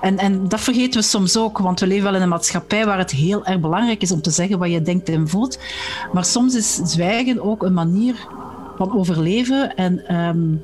En, 0.01 0.17
en 0.17 0.47
dat 0.47 0.61
vergeten 0.61 0.99
we 0.99 1.05
soms 1.05 1.37
ook, 1.37 1.57
want 1.57 1.79
we 1.79 1.87
leven 1.87 2.03
wel 2.03 2.15
in 2.15 2.21
een 2.21 2.29
maatschappij 2.29 2.85
waar 2.85 2.97
het 2.97 3.11
heel 3.11 3.45
erg 3.45 3.59
belangrijk 3.59 4.01
is 4.01 4.11
om 4.11 4.21
te 4.21 4.31
zeggen 4.31 4.59
wat 4.59 4.71
je 4.71 4.81
denkt 4.81 5.09
en 5.09 5.29
voelt. 5.29 5.59
Maar 6.13 6.25
soms 6.25 6.55
is 6.55 6.75
zwijgen 6.75 7.41
ook 7.41 7.63
een 7.63 7.73
manier 7.73 8.27
van 8.77 8.97
overleven 8.97 9.75
en 9.75 10.15
um, 10.15 10.61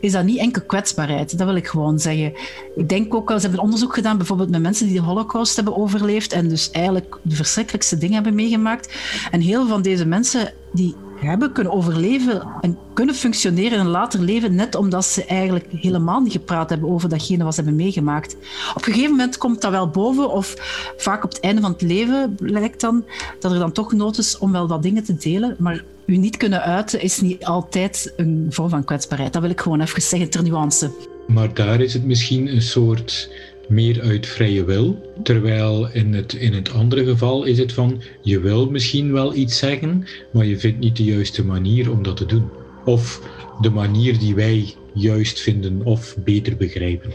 is 0.00 0.12
dat 0.12 0.24
niet 0.24 0.38
enkel 0.38 0.62
kwetsbaarheid. 0.62 1.38
Dat 1.38 1.46
wil 1.46 1.56
ik 1.56 1.66
gewoon 1.66 1.98
zeggen. 1.98 2.32
Ik 2.76 2.88
denk 2.88 3.14
ook 3.14 3.28
wel, 3.28 3.38
ze 3.38 3.46
hebben 3.46 3.64
onderzoek 3.64 3.94
gedaan 3.94 4.16
bijvoorbeeld 4.16 4.50
met 4.50 4.62
mensen 4.62 4.86
die 4.86 4.94
de 4.94 5.06
holocaust 5.06 5.56
hebben 5.56 5.76
overleefd 5.76 6.32
en 6.32 6.48
dus 6.48 6.70
eigenlijk 6.70 7.18
de 7.22 7.34
verschrikkelijkste 7.34 7.98
dingen 7.98 8.14
hebben 8.14 8.34
meegemaakt. 8.34 8.94
En 9.30 9.40
heel 9.40 9.66
van 9.66 9.82
deze 9.82 10.06
mensen 10.06 10.52
die 10.72 10.94
hebben 11.16 11.52
kunnen 11.52 11.72
overleven 11.72 12.42
en 12.60 12.78
kunnen 12.92 13.14
functioneren 13.14 13.78
in 13.78 13.86
later 13.86 14.20
leven, 14.20 14.54
net 14.54 14.74
omdat 14.74 15.04
ze 15.04 15.24
eigenlijk 15.24 15.66
helemaal 15.70 16.20
niet 16.20 16.32
gepraat 16.32 16.70
hebben 16.70 16.88
over 16.88 17.08
datgene 17.08 17.44
wat 17.44 17.54
ze 17.54 17.60
hebben 17.60 17.78
meegemaakt. 17.78 18.36
Op 18.74 18.86
een 18.86 18.92
gegeven 18.92 19.10
moment 19.10 19.38
komt 19.38 19.60
dat 19.60 19.70
wel 19.70 19.88
boven, 19.88 20.30
of 20.30 20.54
vaak 20.96 21.24
op 21.24 21.32
het 21.32 21.40
einde 21.40 21.60
van 21.60 21.72
het 21.72 21.82
leven 21.82 22.34
blijkt 22.40 22.80
dan 22.80 23.04
dat 23.40 23.52
er 23.52 23.58
dan 23.58 23.72
toch 23.72 23.92
nood 23.92 24.18
is 24.18 24.38
om 24.38 24.52
wel 24.52 24.68
wat 24.68 24.82
dingen 24.82 25.04
te 25.04 25.16
delen, 25.16 25.56
maar 25.58 25.84
u 26.06 26.16
niet 26.16 26.36
kunnen 26.36 26.62
uiten 26.62 27.00
is 27.00 27.20
niet 27.20 27.44
altijd 27.44 28.12
een 28.16 28.46
vorm 28.50 28.68
van 28.68 28.84
kwetsbaarheid. 28.84 29.32
Dat 29.32 29.42
wil 29.42 29.50
ik 29.50 29.60
gewoon 29.60 29.80
even 29.80 30.02
zeggen 30.02 30.30
ter 30.30 30.42
nuance. 30.42 30.90
Maar 31.26 31.54
daar 31.54 31.80
is 31.80 31.92
het 31.92 32.04
misschien 32.04 32.48
een 32.48 32.62
soort 32.62 33.30
meer 33.68 34.00
uit 34.00 34.26
vrije 34.26 34.64
wil. 34.64 35.12
Terwijl 35.22 35.88
in 35.92 36.14
het, 36.14 36.32
in 36.32 36.52
het 36.52 36.72
andere 36.72 37.04
geval 37.04 37.44
is 37.44 37.58
het 37.58 37.72
van 37.72 38.02
je 38.22 38.40
wil 38.40 38.70
misschien 38.70 39.12
wel 39.12 39.34
iets 39.34 39.58
zeggen, 39.58 40.06
maar 40.30 40.46
je 40.46 40.58
vindt 40.58 40.78
niet 40.78 40.96
de 40.96 41.04
juiste 41.04 41.44
manier 41.44 41.90
om 41.90 42.02
dat 42.02 42.16
te 42.16 42.26
doen. 42.26 42.48
Of 42.84 43.20
de 43.60 43.70
manier 43.70 44.18
die 44.18 44.34
wij 44.34 44.74
juist 44.92 45.40
vinden 45.40 45.80
of 45.84 46.16
beter 46.24 46.56
begrijpen. 46.56 47.14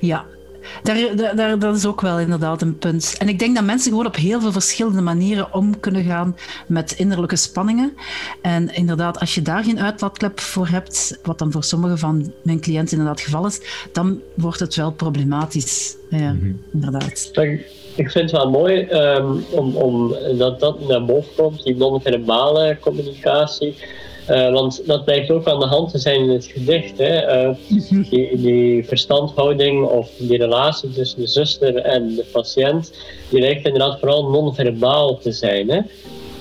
Ja, 0.00 0.26
daar, 0.82 1.36
daar, 1.36 1.58
dat 1.58 1.76
is 1.76 1.86
ook 1.86 2.00
wel 2.00 2.18
inderdaad 2.18 2.62
een 2.62 2.78
punt. 2.78 3.14
En 3.18 3.28
ik 3.28 3.38
denk 3.38 3.54
dat 3.54 3.64
mensen 3.64 3.90
gewoon 3.90 4.06
op 4.06 4.16
heel 4.16 4.40
veel 4.40 4.52
verschillende 4.52 5.00
manieren 5.00 5.54
om 5.54 5.80
kunnen 5.80 6.04
gaan 6.04 6.36
met 6.66 6.92
innerlijke 6.92 7.36
spanningen. 7.36 7.92
En 8.42 8.74
inderdaad, 8.74 9.20
als 9.20 9.34
je 9.34 9.42
daar 9.42 9.64
geen 9.64 9.80
uitlaatklep 9.80 10.40
voor 10.40 10.68
hebt, 10.68 11.18
wat 11.22 11.38
dan 11.38 11.52
voor 11.52 11.64
sommige 11.64 11.96
van 11.96 12.32
mijn 12.42 12.60
cliënten 12.60 12.98
inderdaad 12.98 13.18
het 13.20 13.28
geval 13.28 13.46
is, 13.46 13.60
dan 13.92 14.20
wordt 14.34 14.60
het 14.60 14.74
wel 14.74 14.92
problematisch. 14.92 15.96
Ja, 16.10 16.32
mhm. 16.32 16.52
inderdaad. 16.72 17.30
Ik 17.96 18.10
vind 18.10 18.30
het 18.30 18.40
wel 18.40 18.50
mooi 18.50 18.88
um, 18.90 19.44
om, 19.50 19.76
om 19.76 20.16
dat 20.38 20.60
dat 20.60 20.88
naar 20.88 21.04
boven 21.04 21.30
komt, 21.36 21.62
die 21.62 21.76
non-verbale 21.76 22.76
communicatie. 22.80 23.74
Uh, 24.30 24.52
want 24.52 24.82
dat 24.86 25.04
blijkt 25.04 25.30
ook 25.30 25.48
aan 25.48 25.60
de 25.60 25.66
hand 25.66 25.90
te 25.90 25.98
zijn 25.98 26.20
in 26.20 26.28
het 26.28 26.46
gedicht. 26.46 26.98
Hè? 26.98 27.46
Uh, 27.46 27.54
die, 28.10 28.36
die, 28.36 28.84
verstandhouding 28.84 29.84
of 29.86 30.10
die 30.18 30.38
relatie 30.38 30.90
tussen 30.90 31.20
de 31.20 31.26
zuster 31.26 31.76
en 31.76 32.14
de 32.14 32.24
patiënt, 32.32 32.92
die 33.28 33.40
lijkt 33.40 33.64
inderdaad 33.64 33.98
vooral 33.98 34.30
non-verbaal 34.30 35.18
te 35.18 35.32
zijn. 35.32 35.70
Hè? 35.70 35.80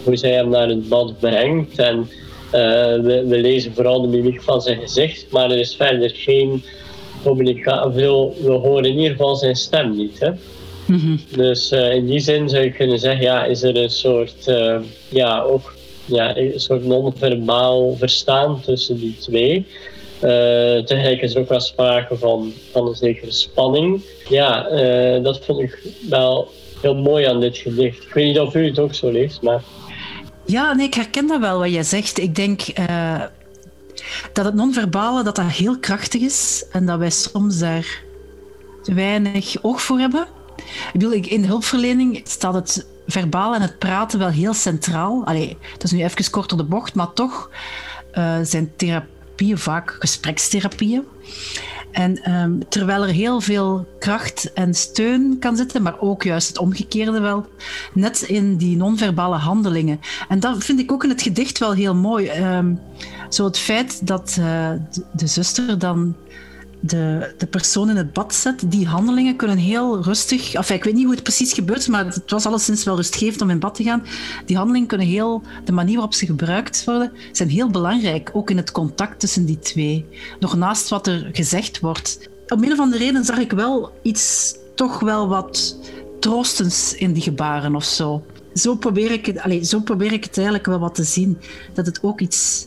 Hoe 0.03 0.15
zij 0.15 0.31
hem 0.31 0.49
naar 0.49 0.67
het 0.67 0.89
bad 0.89 1.19
brengt. 1.19 1.79
En 1.79 1.97
uh, 2.45 2.61
we, 3.01 3.25
we, 3.27 3.37
lezen 3.37 3.73
vooral 3.73 4.01
de 4.01 4.07
mimiek 4.07 4.41
van 4.41 4.61
zijn 4.61 4.79
gezicht, 4.79 5.25
maar 5.29 5.51
er 5.51 5.59
is 5.59 5.75
verder 5.75 6.09
geen 6.09 6.63
communicatie. 7.23 7.91
We 7.91 8.51
horen 8.51 8.85
in 8.85 8.97
ieder 8.97 9.11
geval 9.11 9.35
zijn 9.35 9.55
stem 9.55 9.95
niet. 9.95 10.19
Hè? 10.19 10.29
Mm 10.87 10.99
-hmm. 10.99 11.19
Dus 11.35 11.71
in 11.71 12.05
die 12.05 12.19
zin 12.19 12.49
zou 12.49 12.63
je 12.63 12.71
kunnen 12.71 12.99
zeggen, 12.99 13.21
ja, 13.21 13.45
is 13.45 13.63
er 13.63 13.77
een 13.77 13.89
soort, 13.89 14.51
ja, 15.09 15.41
ook 15.41 15.73
ja, 16.05 16.37
een 16.37 16.59
soort 16.59 16.85
non-verbaal 16.85 17.95
verstaan 17.97 18.61
tussen 18.61 18.99
die 18.99 19.17
twee. 19.19 19.67
Uh, 20.15 20.83
tegelijk 20.83 21.21
is 21.21 21.35
ook 21.35 21.49
wel 21.49 21.59
sprake 21.59 22.17
van, 22.17 22.53
van 22.71 22.87
een 22.87 22.95
zekere 22.95 23.31
spanning. 23.31 24.01
Ja, 24.29 24.71
uh, 24.71 25.23
dat 25.23 25.45
vond 25.45 25.59
ik 25.59 25.79
wel 26.09 26.51
heel 26.81 26.95
mooi 26.95 27.25
aan 27.25 27.39
dit 27.39 27.57
gedicht. 27.57 28.03
Ik 28.03 28.13
weet 28.13 28.25
niet 28.25 28.39
of 28.39 28.55
u 28.55 28.65
het 28.65 28.79
ook 28.79 28.93
zo 28.93 29.11
leest, 29.11 29.41
maar... 29.41 29.63
Ja, 30.45 30.73
nee, 30.73 30.85
ik 30.85 30.93
herken 30.93 31.27
dat 31.27 31.39
wel 31.39 31.59
wat 31.59 31.71
jij 31.71 31.83
zegt. 31.83 32.19
Ik 32.19 32.35
denk 32.35 32.61
uh, 32.79 33.21
dat 34.33 34.45
het 34.45 34.53
non-verbale 34.53 35.23
dat 35.23 35.35
dat 35.35 35.45
heel 35.45 35.79
krachtig 35.79 36.21
is 36.21 36.65
en 36.71 36.85
dat 36.85 36.99
wij 36.99 37.09
soms 37.09 37.59
daar 37.59 38.01
te 38.83 38.93
weinig 38.93 39.55
oog 39.61 39.81
voor 39.81 39.99
hebben. 39.99 40.27
Ik 40.57 40.91
bedoel, 40.93 41.11
in 41.11 41.41
de 41.41 41.47
hulpverlening 41.47 42.21
staat 42.23 42.53
het 42.53 42.85
verbaal 43.07 43.55
en 43.55 43.61
het 43.61 43.79
praten 43.79 44.19
wel 44.19 44.29
heel 44.29 44.53
centraal. 44.53 45.25
Allee, 45.25 45.57
dat 45.71 45.83
is 45.83 45.91
nu 45.91 46.03
even 46.03 46.29
kort 46.29 46.49
door 46.49 46.57
de 46.57 46.63
bocht, 46.63 46.95
maar 46.95 47.13
toch 47.13 47.49
uh, 48.13 48.35
zijn 48.43 48.71
therapieën 48.75 49.57
vaak 49.57 49.95
gesprekstherapieën. 49.99 51.03
En 51.91 52.31
um, 52.31 52.69
terwijl 52.69 53.03
er 53.03 53.13
heel 53.13 53.41
veel 53.41 53.87
kracht 53.99 54.53
en 54.53 54.73
steun 54.73 55.37
kan 55.39 55.55
zitten, 55.55 55.81
maar 55.81 55.99
ook 55.99 56.23
juist 56.23 56.47
het 56.47 56.57
omgekeerde 56.57 57.19
wel, 57.19 57.45
net 57.93 58.21
in 58.21 58.57
die 58.57 58.77
non-verbale 58.77 59.35
handelingen. 59.35 59.99
En 60.27 60.39
dat 60.39 60.63
vind 60.63 60.79
ik 60.79 60.91
ook 60.91 61.03
in 61.03 61.09
het 61.09 61.21
gedicht 61.21 61.57
wel 61.57 61.73
heel 61.73 61.95
mooi. 61.95 62.29
Um, 62.29 62.79
zo 63.29 63.45
het 63.45 63.57
feit 63.57 64.07
dat 64.07 64.29
de, 64.35 64.79
de 65.11 65.27
zuster 65.27 65.79
dan 65.79 66.15
de, 66.85 67.33
de 67.37 67.47
persoon 67.47 67.89
in 67.89 67.95
het 67.95 68.13
bad 68.13 68.33
zet. 68.33 68.71
Die 68.71 68.87
handelingen 68.87 69.35
kunnen 69.35 69.57
heel 69.57 70.01
rustig... 70.01 70.53
Enfin, 70.53 70.75
ik 70.75 70.83
weet 70.83 70.93
niet 70.93 71.03
hoe 71.03 71.13
het 71.13 71.23
precies 71.23 71.53
gebeurt, 71.53 71.87
maar 71.87 72.05
het 72.05 72.31
was 72.31 72.45
alleszins 72.45 72.83
wel 72.83 72.95
rustgevend 72.95 73.41
om 73.41 73.49
in 73.49 73.59
bad 73.59 73.75
te 73.75 73.83
gaan. 73.83 74.03
Die 74.45 74.57
handelingen 74.57 74.87
kunnen 74.87 75.07
heel... 75.07 75.41
De 75.65 75.71
manier 75.71 75.93
waarop 75.93 76.13
ze 76.13 76.25
gebruikt 76.25 76.83
worden, 76.83 77.11
zijn 77.31 77.49
heel 77.49 77.69
belangrijk. 77.69 78.29
Ook 78.33 78.49
in 78.49 78.57
het 78.57 78.71
contact 78.71 79.19
tussen 79.19 79.45
die 79.45 79.59
twee. 79.59 80.05
Nog 80.39 80.55
naast 80.55 80.89
wat 80.89 81.07
er 81.07 81.29
gezegd 81.31 81.79
wordt. 81.79 82.29
Om 82.47 82.63
een 82.63 82.71
of 82.71 82.79
andere 82.79 83.03
reden 83.03 83.25
zag 83.25 83.37
ik 83.37 83.51
wel 83.51 83.91
iets... 84.01 84.55
Toch 84.75 84.99
wel 84.99 85.27
wat 85.27 85.77
troostends 86.19 86.93
in 86.93 87.13
die 87.13 87.23
gebaren 87.23 87.75
of 87.75 87.83
zo. 87.83 88.23
Zo 88.53 88.75
probeer 88.75 89.11
ik 89.11 89.25
het, 89.25 89.39
allez, 89.39 89.69
zo 89.69 89.79
probeer 89.79 90.11
ik 90.11 90.23
het 90.23 90.35
eigenlijk 90.35 90.65
wel 90.65 90.79
wat 90.79 90.95
te 90.95 91.03
zien. 91.03 91.37
Dat 91.73 91.85
het 91.85 92.03
ook 92.03 92.21
iets 92.21 92.65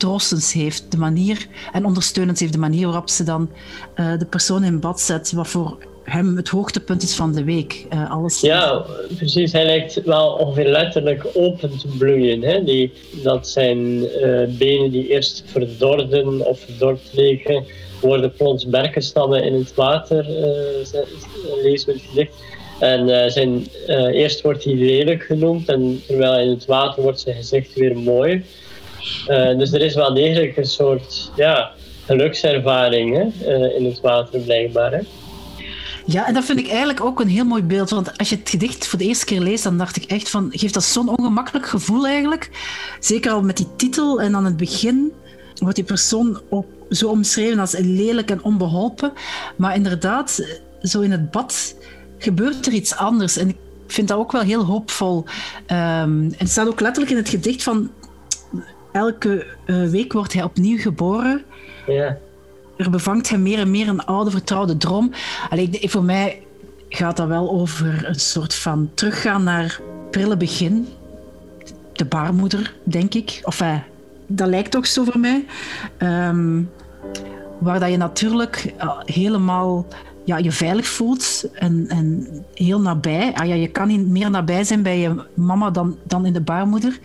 troostends 0.00 0.52
heeft. 0.52 0.90
De 0.90 0.98
manier, 0.98 1.46
en 1.72 1.84
ondersteunend 1.84 2.38
heeft 2.38 2.52
de 2.52 2.58
manier 2.58 2.86
waarop 2.86 3.08
ze 3.08 3.24
dan 3.24 3.50
uh, 3.96 4.18
de 4.18 4.26
persoon 4.26 4.64
in 4.64 4.80
bad 4.80 5.00
zet, 5.00 5.32
wat 5.32 5.48
voor 5.48 5.78
hem 6.04 6.36
het 6.36 6.48
hoogtepunt 6.48 7.02
is 7.02 7.14
van 7.14 7.32
de 7.32 7.44
week. 7.44 7.86
Uh, 7.92 8.10
alles 8.10 8.40
ja, 8.40 8.84
precies. 9.16 9.52
Hij 9.52 9.64
lijkt 9.64 10.02
wel 10.04 10.32
ongeveer 10.32 10.68
letterlijk 10.68 11.26
open 11.34 11.78
te 11.78 11.88
bloeien. 11.98 12.42
Hè? 12.42 12.64
Die, 12.64 12.92
dat 13.22 13.48
zijn 13.48 13.78
uh, 13.78 14.58
benen 14.58 14.90
die 14.90 15.08
eerst 15.08 15.42
verdorden 15.46 16.46
of 16.46 16.60
verdord 16.60 17.00
leken, 17.12 17.64
worden 18.00 18.32
plots 18.32 18.66
berkenstammen 18.66 19.44
in 19.44 19.54
het 19.54 19.74
water, 19.74 20.28
uh, 20.28 21.62
lees 21.62 21.86
het 21.86 22.02
gedicht. 22.08 22.34
En 22.78 23.32
zijn, 23.32 23.66
eerst 24.12 24.40
wordt 24.40 24.64
hij 24.64 24.74
lelijk 24.74 25.22
genoemd 25.22 25.68
en 25.68 26.02
terwijl 26.06 26.40
in 26.40 26.48
het 26.48 26.64
water 26.64 27.02
wordt 27.02 27.20
zijn 27.20 27.36
gezicht 27.36 27.74
weer 27.74 27.98
mooi. 27.98 28.44
Uh, 29.28 29.58
dus 29.58 29.72
er 29.72 29.80
is 29.80 29.94
wel 29.94 30.14
degelijk 30.14 30.56
een 30.56 30.66
soort 30.66 31.30
ja, 31.36 31.70
gelukservaring 32.04 33.16
hè, 33.16 33.56
uh, 33.56 33.76
in 33.76 33.84
het 33.84 34.00
water 34.00 34.40
blijkbaar. 34.40 35.02
Ja, 36.06 36.26
en 36.26 36.34
dat 36.34 36.44
vind 36.44 36.58
ik 36.58 36.68
eigenlijk 36.68 37.00
ook 37.00 37.20
een 37.20 37.28
heel 37.28 37.44
mooi 37.44 37.62
beeld. 37.62 37.90
Want 37.90 38.18
als 38.18 38.28
je 38.28 38.36
het 38.36 38.48
gedicht 38.48 38.86
voor 38.86 38.98
de 38.98 39.04
eerste 39.04 39.24
keer 39.24 39.40
leest, 39.40 39.64
dan 39.64 39.78
dacht 39.78 39.96
ik 39.96 40.04
echt 40.04 40.30
van... 40.30 40.48
Geeft 40.50 40.74
dat 40.74 40.84
zo'n 40.84 41.08
ongemakkelijk 41.08 41.66
gevoel 41.66 42.06
eigenlijk? 42.06 42.50
Zeker 43.00 43.32
al 43.32 43.42
met 43.42 43.56
die 43.56 43.76
titel 43.76 44.20
en 44.20 44.32
dan 44.32 44.44
het 44.44 44.56
begin 44.56 45.12
wordt 45.58 45.76
die 45.76 45.84
persoon 45.84 46.40
ook 46.48 46.66
zo 46.90 47.08
omschreven 47.08 47.58
als 47.58 47.76
lelijk 47.78 48.30
en 48.30 48.42
onbeholpen. 48.42 49.12
Maar 49.56 49.74
inderdaad, 49.74 50.58
zo 50.82 51.00
in 51.00 51.10
het 51.10 51.30
bad 51.30 51.74
gebeurt 52.18 52.66
er 52.66 52.72
iets 52.72 52.94
anders. 52.94 53.36
En 53.36 53.48
ik 53.48 53.56
vind 53.86 54.08
dat 54.08 54.18
ook 54.18 54.32
wel 54.32 54.42
heel 54.42 54.64
hoopvol. 54.64 55.24
Ehm, 55.66 56.22
en 56.22 56.34
het 56.36 56.50
staat 56.50 56.68
ook 56.68 56.80
letterlijk 56.80 57.12
in 57.12 57.18
het 57.18 57.28
gedicht 57.28 57.62
van 57.62 57.90
elke 58.92 59.46
eh, 59.66 59.84
week 59.84 60.12
wordt 60.12 60.32
hij 60.32 60.42
opnieuw 60.42 60.78
geboren. 60.78 61.44
Ja. 61.86 62.18
Er 62.76 62.90
bevangt 62.90 63.28
hem 63.28 63.42
meer 63.42 63.58
en 63.58 63.70
meer 63.70 63.88
een 63.88 64.04
oude 64.04 64.30
vertrouwde 64.30 64.76
droom. 64.76 65.10
Allee, 65.50 65.70
voor 65.82 66.04
mij 66.04 66.42
gaat 66.88 67.16
dat 67.16 67.28
wel 67.28 67.50
over 67.50 68.08
een 68.08 68.20
soort 68.20 68.54
van 68.54 68.90
teruggaan 68.94 69.44
naar 69.44 69.80
prille 70.10 70.36
begin. 70.36 70.88
De 71.92 72.04
baarmoeder, 72.04 72.74
denk 72.82 73.14
ik. 73.14 73.40
Of 73.42 73.60
uh, 73.60 73.76
dat 74.26 74.48
lijkt 74.48 74.70
toch 74.70 74.86
zo 74.86 75.04
voor 75.04 75.18
mij. 75.18 75.44
Ehm, 75.96 76.62
waar 77.58 77.80
dat 77.80 77.90
je 77.90 77.96
natuurlijk 77.96 78.74
uh, 78.82 79.00
helemaal 79.04 79.86
ja, 80.24 80.36
je 80.36 80.52
veilig 80.52 80.86
voelt 80.86 81.48
en, 81.52 81.84
en 81.88 82.28
heel 82.54 82.80
nabij. 82.80 83.32
Ah, 83.34 83.46
ja, 83.46 83.54
je 83.54 83.68
kan 83.68 83.88
niet 83.88 84.06
meer 84.06 84.30
nabij 84.30 84.64
zijn 84.64 84.82
bij 84.82 84.98
je 84.98 85.14
mama 85.34 85.70
dan, 85.70 85.96
dan 86.02 86.26
in 86.26 86.32
de 86.32 86.40
baarmoeder. 86.40 86.98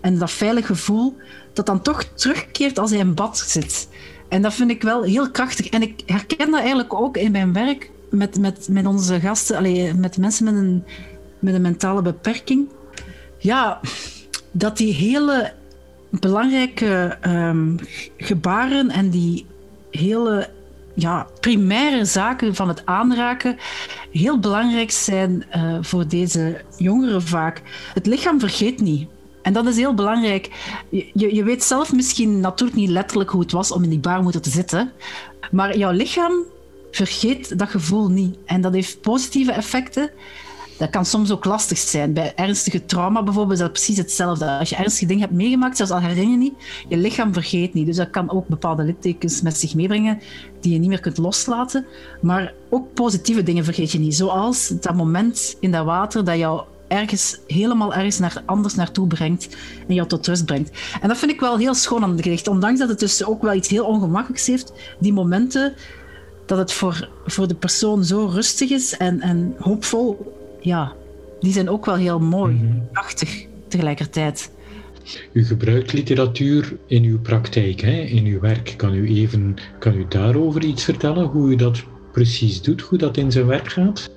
En 0.00 0.18
dat 0.18 0.30
veilig 0.30 0.66
gevoel 0.66 1.16
dat 1.52 1.66
dan 1.66 1.82
toch 1.82 2.04
terugkeert 2.04 2.78
als 2.78 2.90
hij 2.90 2.98
in 2.98 3.14
bad 3.14 3.38
zit. 3.38 3.88
En 4.28 4.42
dat 4.42 4.54
vind 4.54 4.70
ik 4.70 4.82
wel 4.82 5.02
heel 5.02 5.30
krachtig. 5.30 5.68
En 5.68 5.82
ik 5.82 6.02
herken 6.06 6.50
dat 6.50 6.60
eigenlijk 6.60 6.94
ook 6.94 7.16
in 7.16 7.32
mijn 7.32 7.52
werk 7.52 7.90
met, 8.10 8.38
met, 8.38 8.68
met 8.70 8.86
onze 8.86 9.20
gasten, 9.20 9.56
allee, 9.56 9.94
met 9.94 10.18
mensen 10.18 10.44
met 10.44 10.54
een, 10.54 10.84
met 11.38 11.54
een 11.54 11.62
mentale 11.62 12.02
beperking. 12.02 12.68
Ja, 13.38 13.80
dat 14.50 14.76
die 14.76 14.94
hele 14.94 15.52
belangrijke 16.10 17.18
um, 17.26 17.76
gebaren 18.16 18.90
en 18.90 19.10
die 19.10 19.46
hele 19.90 20.48
ja, 20.94 21.26
primaire 21.40 22.04
zaken 22.04 22.54
van 22.54 22.68
het 22.68 22.86
aanraken 22.86 23.56
heel 24.12 24.38
belangrijk 24.38 24.90
zijn 24.90 25.44
uh, 25.56 25.78
voor 25.80 26.08
deze 26.08 26.60
jongeren 26.76 27.22
vaak. 27.22 27.62
Het 27.94 28.06
lichaam 28.06 28.40
vergeet 28.40 28.80
niet. 28.80 29.08
En 29.42 29.52
dat 29.52 29.66
is 29.66 29.76
heel 29.76 29.94
belangrijk. 29.94 30.50
Je, 30.90 31.34
je 31.34 31.44
weet 31.44 31.64
zelf 31.64 31.92
misschien 31.92 32.40
natuurlijk 32.40 32.78
niet 32.78 32.88
letterlijk 32.88 33.30
hoe 33.30 33.40
het 33.40 33.52
was 33.52 33.72
om 33.72 33.82
in 33.82 33.90
die 33.90 33.98
baarmoeder 33.98 34.40
te 34.40 34.50
zitten. 34.50 34.92
Maar 35.50 35.78
jouw 35.78 35.92
lichaam 35.92 36.32
vergeet 36.90 37.58
dat 37.58 37.68
gevoel 37.68 38.08
niet. 38.08 38.36
En 38.44 38.60
dat 38.60 38.72
heeft 38.72 39.00
positieve 39.00 39.52
effecten. 39.52 40.10
Dat 40.78 40.90
kan 40.90 41.04
soms 41.04 41.30
ook 41.30 41.44
lastig 41.44 41.78
zijn. 41.78 42.12
Bij 42.12 42.32
ernstige 42.34 42.84
trauma 42.84 43.22
bijvoorbeeld 43.22 43.58
is 43.58 43.64
dat 43.64 43.72
precies 43.72 43.96
hetzelfde. 43.96 44.58
Als 44.58 44.68
je 44.68 44.76
ernstige 44.76 45.06
dingen 45.06 45.22
hebt 45.22 45.34
meegemaakt, 45.34 45.76
zelfs 45.76 45.92
al 45.92 46.00
herinner 46.00 46.30
je 46.30 46.36
niet, 46.36 46.54
je 46.88 46.96
lichaam 46.96 47.32
vergeet 47.32 47.74
niet. 47.74 47.86
Dus 47.86 47.96
dat 47.96 48.10
kan 48.10 48.30
ook 48.30 48.48
bepaalde 48.48 48.82
littekens 48.82 49.42
met 49.42 49.56
zich 49.58 49.74
meebrengen 49.74 50.18
die 50.60 50.72
je 50.72 50.78
niet 50.78 50.88
meer 50.88 51.00
kunt 51.00 51.18
loslaten. 51.18 51.86
Maar 52.20 52.54
ook 52.70 52.94
positieve 52.94 53.42
dingen 53.42 53.64
vergeet 53.64 53.92
je 53.92 53.98
niet. 53.98 54.14
Zoals 54.14 54.68
dat 54.68 54.94
moment 54.94 55.56
in 55.60 55.70
dat 55.70 55.84
water 55.84 56.24
dat 56.24 56.36
jou 56.36 56.62
ergens 56.90 57.38
helemaal 57.46 57.94
ergens 57.94 58.18
naar, 58.18 58.42
anders 58.46 58.74
naartoe 58.74 59.06
brengt 59.06 59.56
en 59.88 59.94
jou 59.94 60.08
tot 60.08 60.26
rust 60.26 60.44
brengt. 60.44 60.70
En 61.00 61.08
dat 61.08 61.18
vind 61.18 61.30
ik 61.30 61.40
wel 61.40 61.58
heel 61.58 61.74
schoon 61.74 62.02
aan 62.02 62.10
het 62.10 62.22
gedicht. 62.22 62.48
Ondanks 62.48 62.78
dat 62.78 62.88
het 62.88 62.98
dus 62.98 63.24
ook 63.24 63.42
wel 63.42 63.54
iets 63.54 63.68
heel 63.68 63.84
ongemakkelijks 63.84 64.46
heeft, 64.46 64.72
die 64.98 65.12
momenten 65.12 65.74
dat 66.46 66.58
het 66.58 66.72
voor, 66.72 67.08
voor 67.26 67.48
de 67.48 67.54
persoon 67.54 68.04
zo 68.04 68.26
rustig 68.26 68.70
is 68.70 68.96
en, 68.96 69.20
en 69.20 69.54
hoopvol, 69.58 70.36
ja, 70.60 70.92
die 71.40 71.52
zijn 71.52 71.68
ook 71.68 71.86
wel 71.86 71.94
heel 71.94 72.20
mooi, 72.20 72.54
mm 72.54 72.60
-hmm. 72.60 72.88
prachtig 72.92 73.46
tegelijkertijd. 73.68 74.50
U 75.32 75.44
gebruikt 75.44 75.92
literatuur 75.92 76.76
in 76.86 77.04
uw 77.04 77.20
praktijk, 77.20 77.80
hè? 77.80 78.00
in 78.00 78.24
uw 78.24 78.40
werk. 78.40 78.74
Kan 78.76 78.94
u, 78.94 79.08
even, 79.08 79.54
kan 79.78 79.94
u 79.94 80.04
daarover 80.08 80.64
iets 80.64 80.84
vertellen, 80.84 81.24
hoe 81.24 81.50
u 81.50 81.56
dat 81.56 81.82
precies 82.12 82.62
doet, 82.62 82.80
hoe 82.80 82.98
dat 82.98 83.16
in 83.16 83.32
zijn 83.32 83.46
werk 83.46 83.68
gaat? 83.68 84.10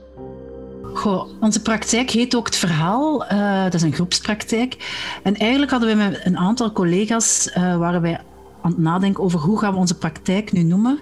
Goh, 0.93 1.27
onze 1.39 1.61
praktijk 1.61 2.09
heet 2.09 2.35
ook 2.35 2.45
het 2.45 2.55
verhaal. 2.55 3.31
Uh, 3.31 3.63
dat 3.63 3.73
is 3.73 3.81
een 3.81 3.93
groepspraktijk. 3.93 4.77
En 5.23 5.35
eigenlijk 5.35 5.71
hadden 5.71 5.89
we 5.89 5.95
met 5.95 6.21
een 6.23 6.37
aantal 6.37 6.71
collega's 6.71 7.49
uh, 7.57 7.77
waren 7.77 8.01
wij 8.01 8.21
aan 8.61 8.71
het 8.71 8.79
nadenken 8.79 9.23
over 9.23 9.39
hoe 9.39 9.59
gaan 9.59 9.73
we 9.73 9.79
onze 9.79 9.97
praktijk 9.97 10.51
nu 10.51 10.63
noemen. 10.63 10.99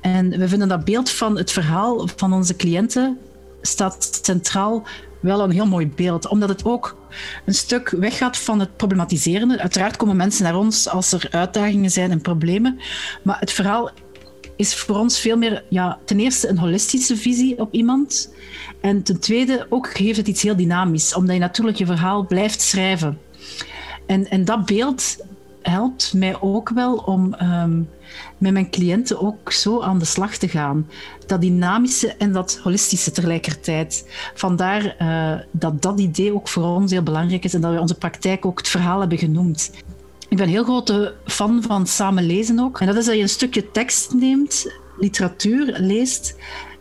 En 0.00 0.30
we 0.30 0.48
vinden 0.48 0.68
dat 0.68 0.84
beeld 0.84 1.10
van 1.10 1.36
het 1.36 1.52
verhaal 1.52 2.08
van 2.16 2.32
onze 2.32 2.56
cliënten 2.56 3.18
staat 3.60 4.18
centraal 4.22 4.82
wel 5.20 5.40
een 5.40 5.50
heel 5.50 5.66
mooi 5.66 5.88
beeld, 5.88 6.28
omdat 6.28 6.48
het 6.48 6.64
ook 6.64 6.96
een 7.44 7.54
stuk 7.54 7.88
weggaat 7.88 8.36
van 8.36 8.60
het 8.60 8.76
problematiseren. 8.76 9.58
Uiteraard 9.58 9.96
komen 9.96 10.16
mensen 10.16 10.44
naar 10.44 10.56
ons 10.56 10.88
als 10.88 11.12
er 11.12 11.28
uitdagingen 11.30 11.90
zijn 11.90 12.10
en 12.10 12.20
problemen, 12.20 12.78
maar 13.22 13.40
het 13.40 13.52
verhaal 13.52 13.90
is 14.56 14.74
voor 14.74 14.96
ons 14.96 15.20
veel 15.20 15.36
meer, 15.36 15.64
ja, 15.68 15.98
ten 16.04 16.20
eerste 16.20 16.48
een 16.48 16.58
holistische 16.58 17.16
visie 17.16 17.58
op 17.58 17.72
iemand. 17.72 18.30
En 18.80 19.02
ten 19.02 19.20
tweede 19.20 19.66
ook 19.68 19.88
heeft 19.88 20.16
het 20.16 20.28
iets 20.28 20.42
heel 20.42 20.56
dynamisch, 20.56 21.14
omdat 21.14 21.34
je 21.34 21.40
natuurlijk 21.40 21.76
je 21.76 21.86
verhaal 21.86 22.26
blijft 22.26 22.60
schrijven. 22.60 23.18
En, 24.06 24.30
en 24.30 24.44
dat 24.44 24.66
beeld 24.66 25.16
helpt 25.62 26.12
mij 26.14 26.40
ook 26.40 26.68
wel 26.68 26.94
om 26.94 27.34
um, 27.42 27.88
met 28.38 28.52
mijn 28.52 28.70
cliënten 28.70 29.20
ook 29.20 29.52
zo 29.52 29.82
aan 29.82 29.98
de 29.98 30.04
slag 30.04 30.36
te 30.36 30.48
gaan. 30.48 30.88
Dat 31.26 31.40
dynamische 31.40 32.14
en 32.14 32.32
dat 32.32 32.60
holistische 32.62 33.10
tegelijkertijd. 33.10 34.08
Vandaar 34.34 34.96
uh, 34.98 35.40
dat 35.50 35.82
dat 35.82 36.00
idee 36.00 36.34
ook 36.34 36.48
voor 36.48 36.64
ons 36.64 36.90
heel 36.90 37.02
belangrijk 37.02 37.44
is 37.44 37.54
en 37.54 37.60
dat 37.60 37.72
we 37.72 37.80
onze 37.80 37.94
praktijk 37.94 38.46
ook 38.46 38.58
het 38.58 38.68
verhaal 38.68 39.00
hebben 39.00 39.18
genoemd. 39.18 39.70
Ik 40.28 40.36
ben 40.36 40.48
heel 40.48 40.64
grote 40.64 41.14
fan 41.24 41.62
van 41.62 41.86
samen 41.86 42.26
lezen 42.26 42.58
ook. 42.58 42.80
En 42.80 42.86
dat 42.86 42.96
is 42.96 43.04
dat 43.04 43.14
je 43.14 43.22
een 43.22 43.28
stukje 43.28 43.70
tekst 43.70 44.14
neemt, 44.14 44.72
literatuur 44.98 45.76
leest, 45.78 46.36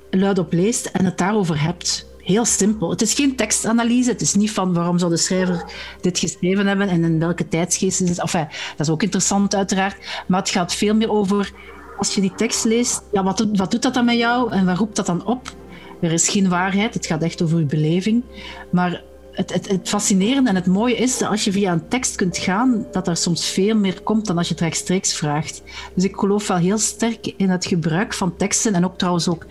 luidop 0.09 0.53
leest 0.53 0.85
en 0.85 1.05
het 1.05 1.17
daarover 1.17 1.61
hebt. 1.61 2.13
Heel 2.17 2.45
simpel. 2.45 2.89
Het 2.89 3.01
is 3.01 3.13
geen 3.13 3.35
tekstanalyse. 3.35 4.09
Het 4.09 4.21
is 4.21 4.33
niet 4.33 4.51
van 4.51 4.73
waarom 4.73 4.99
zou 4.99 5.11
de 5.11 5.17
schrijver 5.17 5.71
dit 6.01 6.19
geschreven 6.19 6.67
hebben 6.67 6.89
en 6.89 7.03
in 7.03 7.19
welke 7.19 7.47
tijdsgeest 7.47 8.01
is 8.01 8.09
het. 8.09 8.19
Enfin, 8.19 8.47
dat 8.77 8.87
is 8.87 8.93
ook 8.93 9.03
interessant 9.03 9.55
uiteraard. 9.55 10.23
Maar 10.27 10.39
het 10.39 10.49
gaat 10.49 10.75
veel 10.75 10.95
meer 10.95 11.11
over, 11.11 11.51
als 11.97 12.15
je 12.15 12.21
die 12.21 12.35
tekst 12.35 12.63
leest, 12.63 13.01
ja, 13.11 13.23
wat, 13.23 13.47
wat 13.53 13.71
doet 13.71 13.81
dat 13.81 13.93
dan 13.93 14.05
met 14.05 14.17
jou 14.17 14.51
en 14.51 14.65
waar 14.65 14.77
roept 14.77 14.95
dat 14.95 15.05
dan 15.05 15.25
op? 15.25 15.55
Er 16.01 16.11
is 16.11 16.29
geen 16.29 16.49
waarheid. 16.49 16.93
Het 16.93 17.05
gaat 17.05 17.23
echt 17.23 17.41
over 17.41 17.59
je 17.59 17.65
beleving. 17.65 18.23
Maar 18.71 19.03
het, 19.35 19.53
het, 19.53 19.67
het, 19.67 19.89
fascinerende 19.89 20.49
en 20.49 20.55
het 20.55 20.65
mooie 20.65 20.95
is 20.95 21.17
dat 21.17 21.29
als 21.29 21.43
je 21.43 21.51
via 21.51 21.71
een 21.71 21.87
tekst 21.87 22.15
kunt 22.15 22.37
gaan, 22.37 22.85
dat 22.91 23.07
er 23.07 23.17
soms 23.17 23.45
veel 23.45 23.75
meer 23.75 24.01
komt 24.01 24.25
dan 24.25 24.37
als 24.37 24.47
je 24.47 24.53
het 24.53 24.63
rechtstreeks 24.63 25.13
vraagt. 25.13 25.63
Dus 25.93 26.03
ik 26.03 26.15
geloof 26.15 26.47
wel 26.47 26.57
heel 26.57 26.77
sterk 26.77 27.33
in 27.37 27.49
het 27.49 27.65
gebruik 27.65 28.13
van 28.13 28.35
teksten 28.35 28.73
en 28.73 28.85
ook 28.85 28.97
trouwens 28.97 29.27
ook 29.27 29.45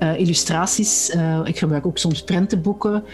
uh, 0.00 0.18
illustraties. 0.18 1.14
Uh, 1.14 1.40
ik 1.44 1.58
gebruik 1.58 1.86
ook 1.86 1.98
soms 1.98 2.22
prentenboeken 2.22 3.04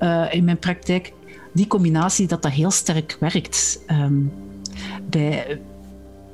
uh, 0.00 0.26
in 0.30 0.44
mijn 0.44 0.58
praktijk. 0.58 1.12
Die 1.52 1.66
combinatie, 1.66 2.26
dat 2.26 2.42
dat 2.42 2.52
heel 2.52 2.70
sterk 2.70 3.16
werkt. 3.20 3.80
Um, 3.90 4.32
bij, 5.10 5.60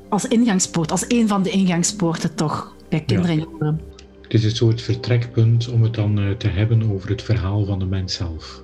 als 0.08 0.26
ingangspoort, 0.26 0.90
als 0.90 1.04
een 1.08 1.28
van 1.28 1.42
de 1.42 1.50
ingangspoorten 1.50 2.34
toch, 2.34 2.74
bij 2.88 3.00
kinderen 3.00 3.36
ja. 3.36 3.42
en 3.42 3.48
jongeren. 3.50 3.80
Het 4.22 4.34
is 4.34 4.44
een 4.44 4.56
soort 4.56 4.82
vertrekpunt 4.82 5.68
om 5.68 5.82
het 5.82 5.94
dan 5.94 6.34
te 6.38 6.48
hebben 6.48 6.92
over 6.92 7.08
het 7.08 7.22
verhaal 7.22 7.64
van 7.64 7.78
de 7.78 7.84
mens 7.84 8.14
zelf. 8.14 8.61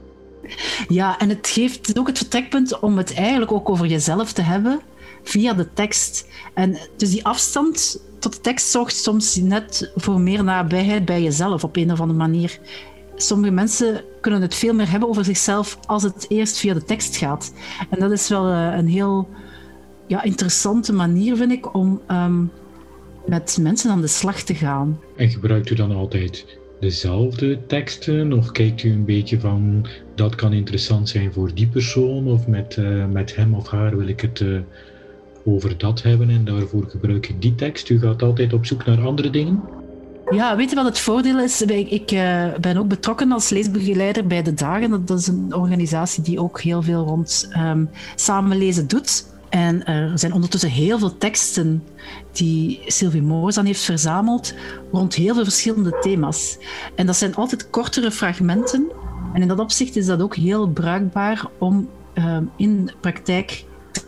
Ja, 0.88 1.18
en 1.18 1.28
het 1.28 1.48
geeft 1.48 1.98
ook 1.98 2.06
het 2.06 2.18
vertrekpunt 2.18 2.78
om 2.78 2.96
het 2.96 3.14
eigenlijk 3.14 3.52
ook 3.52 3.68
over 3.68 3.86
jezelf 3.86 4.32
te 4.32 4.42
hebben 4.42 4.80
via 5.22 5.54
de 5.54 5.72
tekst. 5.72 6.26
En 6.54 6.78
dus 6.96 7.10
die 7.10 7.24
afstand 7.24 8.00
tot 8.18 8.34
de 8.34 8.40
tekst 8.40 8.70
zorgt 8.70 8.96
soms 8.96 9.36
net 9.36 9.92
voor 9.96 10.20
meer 10.20 10.44
nabijheid 10.44 11.04
bij 11.04 11.22
jezelf 11.22 11.64
op 11.64 11.76
een 11.76 11.92
of 11.92 12.00
andere 12.00 12.18
manier. 12.18 12.58
Sommige 13.16 13.52
mensen 13.52 14.04
kunnen 14.20 14.42
het 14.42 14.54
veel 14.54 14.74
meer 14.74 14.90
hebben 14.90 15.08
over 15.08 15.24
zichzelf 15.24 15.78
als 15.86 16.02
het 16.02 16.26
eerst 16.28 16.58
via 16.58 16.74
de 16.74 16.84
tekst 16.84 17.16
gaat. 17.16 17.52
En 17.90 18.00
dat 18.00 18.10
is 18.10 18.28
wel 18.28 18.46
een 18.46 18.88
heel 18.88 19.28
ja, 20.06 20.22
interessante 20.22 20.92
manier, 20.92 21.36
vind 21.36 21.52
ik, 21.52 21.74
om 21.74 22.00
um, 22.10 22.50
met 23.26 23.58
mensen 23.60 23.90
aan 23.90 24.00
de 24.00 24.06
slag 24.06 24.42
te 24.42 24.54
gaan. 24.54 25.00
En 25.16 25.30
gebruikt 25.30 25.70
u 25.70 25.74
dan 25.74 25.92
altijd 25.92 26.58
dezelfde 26.80 27.66
teksten? 27.66 28.32
Of 28.32 28.52
kijkt 28.52 28.82
u 28.82 28.92
een 28.92 29.04
beetje 29.04 29.40
van 29.40 29.86
dat 30.14 30.34
kan 30.34 30.52
interessant 30.52 31.08
zijn 31.08 31.32
voor 31.32 31.54
die 31.54 31.68
persoon? 31.68 32.26
Of 32.26 32.46
met, 32.46 32.76
uh, 32.76 33.04
met 33.06 33.36
hem 33.36 33.54
of 33.54 33.68
haar 33.68 33.96
wil 33.96 34.08
ik 34.08 34.20
het 34.20 34.40
uh, 34.40 34.58
over 35.44 35.78
dat 35.78 36.02
hebben 36.02 36.30
en 36.30 36.44
daarvoor 36.44 36.86
gebruik 36.88 37.28
ik 37.28 37.42
die 37.42 37.54
tekst? 37.54 37.88
U 37.88 38.00
gaat 38.00 38.22
altijd 38.22 38.52
op 38.52 38.66
zoek 38.66 38.84
naar 38.84 39.06
andere 39.06 39.30
dingen? 39.30 39.62
Ja, 40.30 40.56
weet 40.56 40.70
je 40.70 40.76
wat 40.76 40.84
het 40.84 40.98
voordeel 40.98 41.38
is? 41.38 41.62
Ik 41.62 42.12
uh, 42.12 42.54
ben 42.60 42.76
ook 42.76 42.88
betrokken 42.88 43.32
als 43.32 43.48
leesbegeleider 43.48 44.26
bij 44.26 44.42
De 44.42 44.54
Dagen. 44.54 45.04
Dat 45.04 45.18
is 45.18 45.26
een 45.26 45.54
organisatie 45.54 46.22
die 46.22 46.40
ook 46.40 46.60
heel 46.60 46.82
veel 46.82 47.04
rond 47.04 47.48
um, 47.56 47.90
samenlezen 48.14 48.88
doet. 48.88 49.24
En 49.48 49.86
er 49.86 50.18
zijn 50.18 50.32
ondertussen 50.32 50.70
heel 50.70 50.98
veel 50.98 51.18
teksten 51.18 51.84
die 52.32 52.80
Sylvie 52.86 53.22
Moos 53.22 53.58
aan 53.58 53.64
heeft 53.64 53.82
verzameld 53.82 54.54
rond 54.92 55.14
heel 55.14 55.34
veel 55.34 55.44
verschillende 55.44 55.98
thema's. 56.00 56.58
En 56.94 57.06
dat 57.06 57.16
zijn 57.16 57.34
altijd 57.34 57.70
kortere 57.70 58.10
fragmenten. 58.10 58.90
En 59.32 59.42
in 59.42 59.48
dat 59.48 59.58
opzicht 59.58 59.96
is 59.96 60.06
dat 60.06 60.22
ook 60.22 60.36
heel 60.36 60.68
bruikbaar 60.68 61.46
om 61.58 61.88
uh, 62.14 62.36
in 62.56 62.90
praktijk 63.00 63.64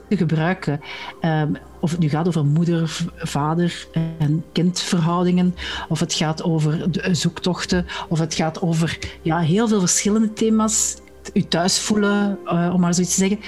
te 0.08 0.16
gebruiken. 0.16 0.80
Ehm, 1.20 1.52
of 1.80 1.90
het 1.90 2.00
nu 2.00 2.08
gaat 2.08 2.28
over 2.28 2.44
moeder, 2.44 3.06
vader 3.16 3.86
en 4.18 4.44
kindverhoudingen, 4.52 5.54
of 5.88 6.00
het 6.00 6.14
gaat 6.14 6.42
over 6.42 6.92
de 6.92 7.14
zoektochten, 7.14 7.86
of 8.08 8.18
het 8.18 8.34
gaat 8.34 8.62
over 8.62 8.98
ja, 9.22 9.38
heel 9.38 9.68
veel 9.68 9.80
verschillende 9.80 10.32
thema's. 10.32 10.96
U 11.32 11.42
thuis 11.42 11.78
voelen, 11.78 12.38
uh, 12.44 12.70
om 12.74 12.80
maar 12.80 12.94
zoiets 12.94 13.14
te 13.14 13.20
zeggen. 13.20 13.40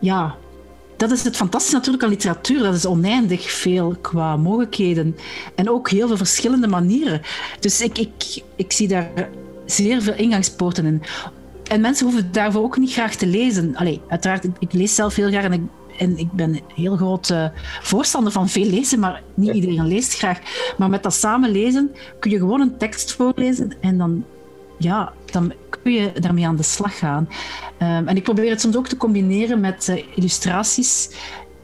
Ja, 0.00 0.36
dat 1.02 1.10
is 1.10 1.24
het 1.24 1.36
fantastische 1.36 1.76
natuurlijk 1.76 2.04
aan 2.04 2.10
literatuur. 2.10 2.62
Dat 2.62 2.74
is 2.74 2.86
oneindig 2.86 3.50
veel 3.50 3.96
qua 4.00 4.36
mogelijkheden. 4.36 5.16
En 5.54 5.70
ook 5.70 5.90
heel 5.90 6.06
veel 6.06 6.16
verschillende 6.16 6.66
manieren. 6.66 7.20
Dus 7.60 7.80
ik, 7.80 7.98
ik, 7.98 8.42
ik 8.56 8.72
zie 8.72 8.88
daar 8.88 9.10
zeer 9.66 10.02
veel 10.02 10.14
ingangspoorten 10.14 10.86
in. 10.86 11.02
En 11.68 11.80
mensen 11.80 12.06
hoeven 12.06 12.32
daarvoor 12.32 12.62
ook 12.62 12.78
niet 12.78 12.92
graag 12.92 13.14
te 13.14 13.26
lezen. 13.26 13.76
Allee, 13.76 14.00
uiteraard, 14.08 14.44
ik, 14.58 14.72
lees 14.72 14.94
zelf 14.94 15.14
heel 15.14 15.28
graag 15.28 15.44
en 15.44 15.52
ik, 15.52 15.60
en 15.98 16.18
ik 16.18 16.32
ben 16.32 16.60
heel 16.74 16.96
groot 16.96 17.30
uh, 17.30 17.46
voorstander 17.82 18.32
van 18.32 18.48
veel 18.48 18.66
lezen, 18.66 18.98
maar 18.98 19.22
niet 19.34 19.54
iedereen 19.54 19.86
leest 19.86 20.14
graag. 20.14 20.38
Maar 20.78 20.88
met 20.88 21.02
dat 21.02 21.14
samen 21.14 21.50
lezen 21.50 21.90
kun 22.18 22.30
je 22.30 22.38
gewoon 22.38 22.60
een 22.60 22.76
tekst 22.76 23.12
voorlezen 23.12 23.72
en 23.80 23.98
dan, 23.98 24.24
ja, 24.82 25.12
dan 25.24 25.52
kun 25.70 25.92
je 25.92 26.12
daarmee 26.20 26.46
aan 26.46 26.56
de 26.56 26.62
slag 26.62 26.98
gaan. 26.98 27.28
Um, 27.78 28.08
en 28.08 28.16
ik 28.16 28.22
probeer 28.22 28.50
het 28.50 28.60
soms 28.60 28.76
ook 28.76 28.88
te 28.88 28.96
combineren 28.96 29.60
met 29.60 29.88
uh, 29.88 30.02
illustraties 30.14 31.10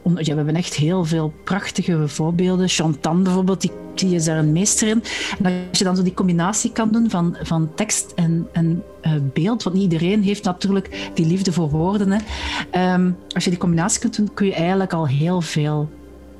ja, 0.03 0.31
we 0.31 0.35
hebben 0.35 0.55
echt 0.55 0.75
heel 0.75 1.05
veel 1.05 1.33
prachtige 1.43 2.07
voorbeelden. 2.07 2.67
Chantan 2.67 3.23
bijvoorbeeld, 3.23 3.61
die, 3.61 3.71
die 3.95 4.15
is 4.15 4.25
daar 4.25 4.37
een 4.37 4.51
meester 4.51 4.87
in. 4.87 5.03
En 5.43 5.53
als 5.69 5.77
je 5.77 5.83
dan 5.83 5.95
zo 5.95 6.03
die 6.03 6.13
combinatie 6.13 6.71
kan 6.71 6.91
doen 6.91 7.09
van, 7.09 7.37
van 7.41 7.69
tekst 7.75 8.11
en, 8.15 8.47
en 8.51 8.83
uh, 9.01 9.11
beeld, 9.33 9.63
want 9.63 9.75
niet 9.75 9.91
iedereen 9.91 10.23
heeft 10.23 10.43
natuurlijk 10.43 11.11
die 11.13 11.25
liefde 11.25 11.51
voor 11.51 11.69
woorden. 11.69 12.11
Hè. 12.11 12.93
Um, 12.93 13.17
als 13.29 13.43
je 13.43 13.49
die 13.49 13.59
combinatie 13.59 13.99
kunt 13.99 14.15
doen, 14.15 14.33
kun 14.33 14.45
je 14.45 14.53
eigenlijk 14.53 14.93
al 14.93 15.07
heel 15.07 15.41
veel 15.41 15.89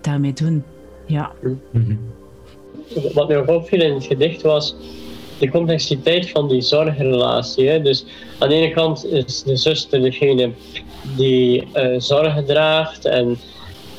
daarmee 0.02 0.34
doen. 0.34 0.64
Ja. 1.06 1.32
Mm 1.72 2.00
Wat 3.14 3.28
mij 3.28 3.38
ook 3.38 3.50
opviel 3.50 3.82
in 3.82 3.94
het 3.94 4.06
gedicht 4.06 4.42
was 4.42 4.76
de 5.40 5.50
complexiteit 5.50 6.30
van 6.30 6.48
die 6.48 6.62
zorgrelatie. 6.62 7.82
Dus 7.82 8.06
aan 8.40 8.50
de 8.50 8.56
ene 8.56 8.72
kant 8.74 9.06
is 9.06 9.44
de 9.44 9.56
zuster 9.56 10.02
degene 10.02 10.52
die 11.16 11.68
uh, 11.76 11.96
zorgen 11.98 12.46
draagt 12.46 13.06
en 13.06 13.38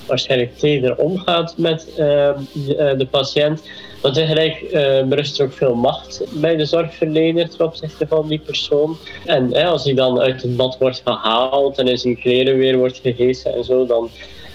waarschijnlijk 0.07 0.59
teder 0.59 0.97
omgaat 0.97 1.55
met 1.57 1.87
de, 1.97 2.35
uh, 2.67 2.99
de, 2.99 3.07
patiënt. 3.11 3.63
Maar 4.03 4.13
tegelijk 4.13 4.61
uh, 4.63 5.03
berust 5.03 5.39
er 5.39 5.45
ook 5.45 5.53
veel 5.53 5.75
macht 5.75 6.23
bij 6.41 6.57
de 6.57 6.65
zorgverlener 6.65 7.49
ten 7.49 7.67
opzichte 7.67 8.07
van 8.07 8.29
die 8.29 8.39
persoon. 8.39 8.97
En 9.25 9.55
als 9.55 9.85
hij 9.85 9.95
dan 9.95 10.21
uit 10.21 10.43
het 10.43 10.57
bad 10.57 10.79
wordt 10.79 11.03
gehaald 11.05 11.79
en 11.79 11.89
in 11.89 11.99
zijn 11.99 12.19
kleren 12.19 12.57
weer 12.57 12.77
wordt 12.77 13.01
gehesen 13.03 13.55
en 13.55 13.65
zo, 13.65 13.87
dan, 13.87 14.11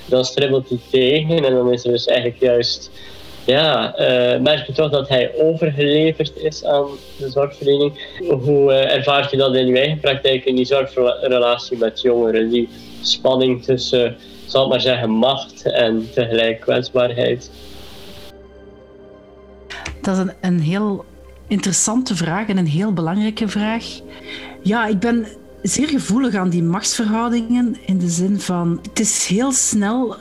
dan 0.06 0.26
stribbelt 0.26 0.70
hij 0.70 0.80
tegen. 0.92 1.46
En 1.46 1.54
dan 1.54 1.74
is 1.74 1.86
er 1.86 1.92
dus 1.92 2.06
eigenlijk 2.06 2.40
juist 2.40 2.92
ja, 3.46 4.00
uh, 4.00 4.42
merk 4.42 4.68
je 4.68 4.74
toch 4.74 4.92
dat 4.92 5.10
hij 5.10 5.32
overgeleverd 5.42 6.38
is 6.38 6.66
aan 6.66 6.86
de 7.18 7.30
zorgverlening. 7.30 7.94
Hoe 8.30 8.72
uh, 8.72 8.96
ervaart 8.96 9.32
je 9.32 9.38
dat 9.38 9.56
in 9.56 9.68
je 9.68 9.80
eigen 9.80 10.00
praktijk 10.00 10.46
in 10.46 10.56
die 10.56 10.66
zorgrelatie 10.66 11.78
met 11.78 12.02
jongeren? 12.02 12.50
Die 12.50 12.70
spanning 13.02 13.64
tussen, 13.64 14.16
zal 14.46 14.64
ik 14.64 14.70
maar 14.70 14.82
zeggen, 14.82 15.10
macht 15.10 15.72
en 15.72 16.10
tegelijk 16.14 16.60
kwetsbaarheid? 16.60 17.52
Dat 20.02 20.18
is 20.18 20.22
een, 20.22 20.34
een 20.42 20.60
heel 20.60 21.06
interessante 21.48 22.16
vraag 22.16 22.48
en 22.48 22.58
een 22.58 22.68
heel 22.68 22.94
belangrijke 22.94 23.48
vraag. 23.48 23.86
Ja, 24.62 24.88
ik 24.88 25.00
ben 25.00 25.28
zeer 25.62 25.88
gevoelig 25.88 26.36
aan 26.36 26.50
die 26.50 26.64
machtsverhoudingen 26.64 27.78
in 27.86 27.98
de 27.98 28.10
zin 28.10 28.40
van 28.40 28.80
het 28.90 29.00
is 29.00 29.28
heel 29.28 29.52
snel 29.52 30.16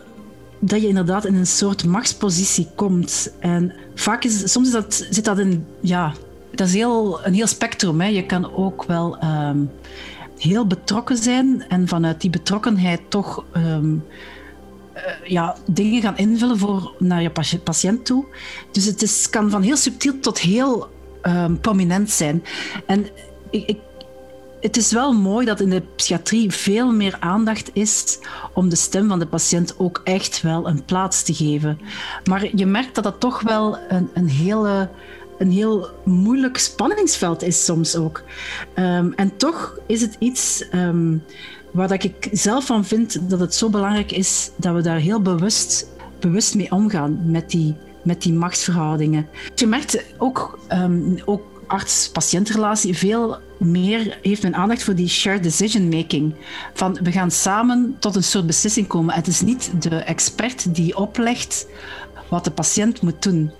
dat 0.58 0.80
je 0.80 0.88
inderdaad 0.88 1.24
in 1.24 1.34
een 1.34 1.46
soort 1.46 1.84
machtspositie 1.84 2.68
komt. 2.74 3.32
En 3.38 3.72
vaak 3.94 4.24
is, 4.24 4.52
soms 4.52 4.66
is 4.66 4.72
dat, 4.72 5.06
zit 5.10 5.24
dat 5.24 5.38
in, 5.38 5.66
ja, 5.80 6.12
dat 6.50 6.66
is 6.66 6.74
heel, 6.74 7.26
een 7.26 7.34
heel 7.34 7.46
spectrum. 7.46 8.00
Hè. 8.00 8.06
Je 8.06 8.26
kan 8.26 8.54
ook 8.54 8.84
wel 8.84 9.18
ehm, 9.18 9.58
heel 10.38 10.66
betrokken 10.66 11.16
zijn 11.16 11.64
en 11.68 11.88
vanuit 11.88 12.20
die 12.20 12.30
betrokkenheid 12.30 13.00
toch 13.08 13.44
um, 13.56 14.04
uh, 14.94 15.30
ja, 15.30 15.56
dingen 15.66 16.02
gaan 16.02 16.16
invullen 16.16 16.58
voor, 16.58 16.94
naar 16.98 17.22
je 17.22 17.30
patiënt 17.64 18.04
toe. 18.04 18.24
Dus 18.70 18.84
het 18.84 19.02
is, 19.02 19.30
kan 19.30 19.50
van 19.50 19.62
heel 19.62 19.76
subtiel 19.76 20.20
tot 20.20 20.38
heel 20.38 20.88
um, 21.22 21.60
prominent 21.60 22.10
zijn. 22.10 22.44
En 22.86 23.06
ik, 23.50 23.66
ik 23.66 23.78
het 24.64 24.76
is 24.76 24.92
wel 24.92 25.12
mooi 25.12 25.46
dat 25.46 25.60
in 25.60 25.70
de 25.70 25.82
psychiatrie 25.96 26.50
veel 26.50 26.92
meer 26.92 27.16
aandacht 27.20 27.70
is 27.72 28.18
om 28.54 28.68
de 28.68 28.76
stem 28.76 29.08
van 29.08 29.18
de 29.18 29.26
patiënt 29.26 29.74
ook 29.78 30.00
echt 30.04 30.42
wel 30.42 30.68
een 30.68 30.84
plaats 30.84 31.22
te 31.22 31.34
geven. 31.34 31.78
Maar 32.24 32.56
je 32.56 32.66
merkt 32.66 32.94
dat 32.94 33.04
dat 33.04 33.20
toch 33.20 33.40
wel 33.40 33.78
een, 33.88 34.10
een 34.14 34.28
hele 34.28 34.88
een 35.38 35.50
heel 35.50 35.88
moeilijk 36.04 36.58
spanningsveld 36.58 37.42
is 37.42 37.64
soms 37.64 37.96
ook. 37.96 38.22
Um, 38.74 39.12
en 39.12 39.36
toch 39.36 39.78
is 39.86 40.00
het 40.00 40.16
iets 40.18 40.64
um, 40.72 41.22
waar 41.70 41.88
dat 41.88 42.04
ik 42.04 42.28
zelf 42.32 42.66
van 42.66 42.84
vind 42.84 43.30
dat 43.30 43.40
het 43.40 43.54
zo 43.54 43.70
belangrijk 43.70 44.12
is 44.12 44.50
dat 44.56 44.74
we 44.74 44.82
daar 44.82 44.98
heel 44.98 45.22
bewust, 45.22 45.88
bewust 46.20 46.54
mee 46.54 46.72
omgaan 46.72 47.20
met 47.24 47.50
die, 47.50 47.74
met 48.02 48.22
die 48.22 48.32
machtsverhoudingen. 48.32 49.26
Je 49.54 49.66
merkt 49.66 50.04
ook, 50.18 50.58
um, 50.72 51.16
ook 51.24 51.53
arts-patiëntrelatie 51.74 52.96
veel 52.96 53.38
meer 53.58 54.18
heeft 54.22 54.42
men 54.42 54.54
aandacht 54.54 54.82
voor 54.82 54.94
die 54.94 55.08
shared 55.08 55.42
decision 55.42 55.88
making. 55.88 56.34
Van 56.74 56.98
we 57.02 57.12
gaan 57.12 57.30
samen 57.30 57.96
tot 57.98 58.16
een 58.16 58.24
soort 58.24 58.46
beslissing 58.46 58.86
komen. 58.86 59.14
Het 59.14 59.26
is 59.26 59.40
niet 59.40 59.70
de 59.78 59.96
expert 59.96 60.74
die 60.74 60.96
oplegt 60.96 61.66
wat 62.28 62.44
de 62.44 62.50
patiënt 62.50 63.00
moet 63.00 63.22
doen. 63.22 63.50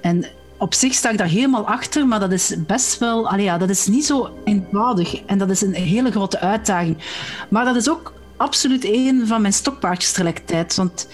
En 0.00 0.24
op 0.56 0.74
zich 0.74 0.94
sta 0.94 1.10
ik 1.10 1.18
daar 1.18 1.26
helemaal 1.26 1.66
achter, 1.66 2.06
maar 2.06 2.20
dat 2.20 2.32
is 2.32 2.54
best 2.66 2.98
wel, 2.98 3.28
allee 3.28 3.44
ja, 3.44 3.58
dat 3.58 3.70
is 3.70 3.86
niet 3.86 4.06
zo 4.06 4.30
eenvoudig 4.44 5.22
en 5.24 5.38
dat 5.38 5.50
is 5.50 5.62
een 5.62 5.74
hele 5.74 6.10
grote 6.10 6.40
uitdaging. 6.40 6.96
Maar 7.48 7.64
dat 7.64 7.76
is 7.76 7.90
ook 7.90 8.12
absoluut 8.36 8.84
een 8.84 9.26
van 9.26 9.40
mijn 9.40 9.52
stokpaardjes 9.52 10.10
tegelijkertijd. 10.10 10.74
Want 10.74 11.08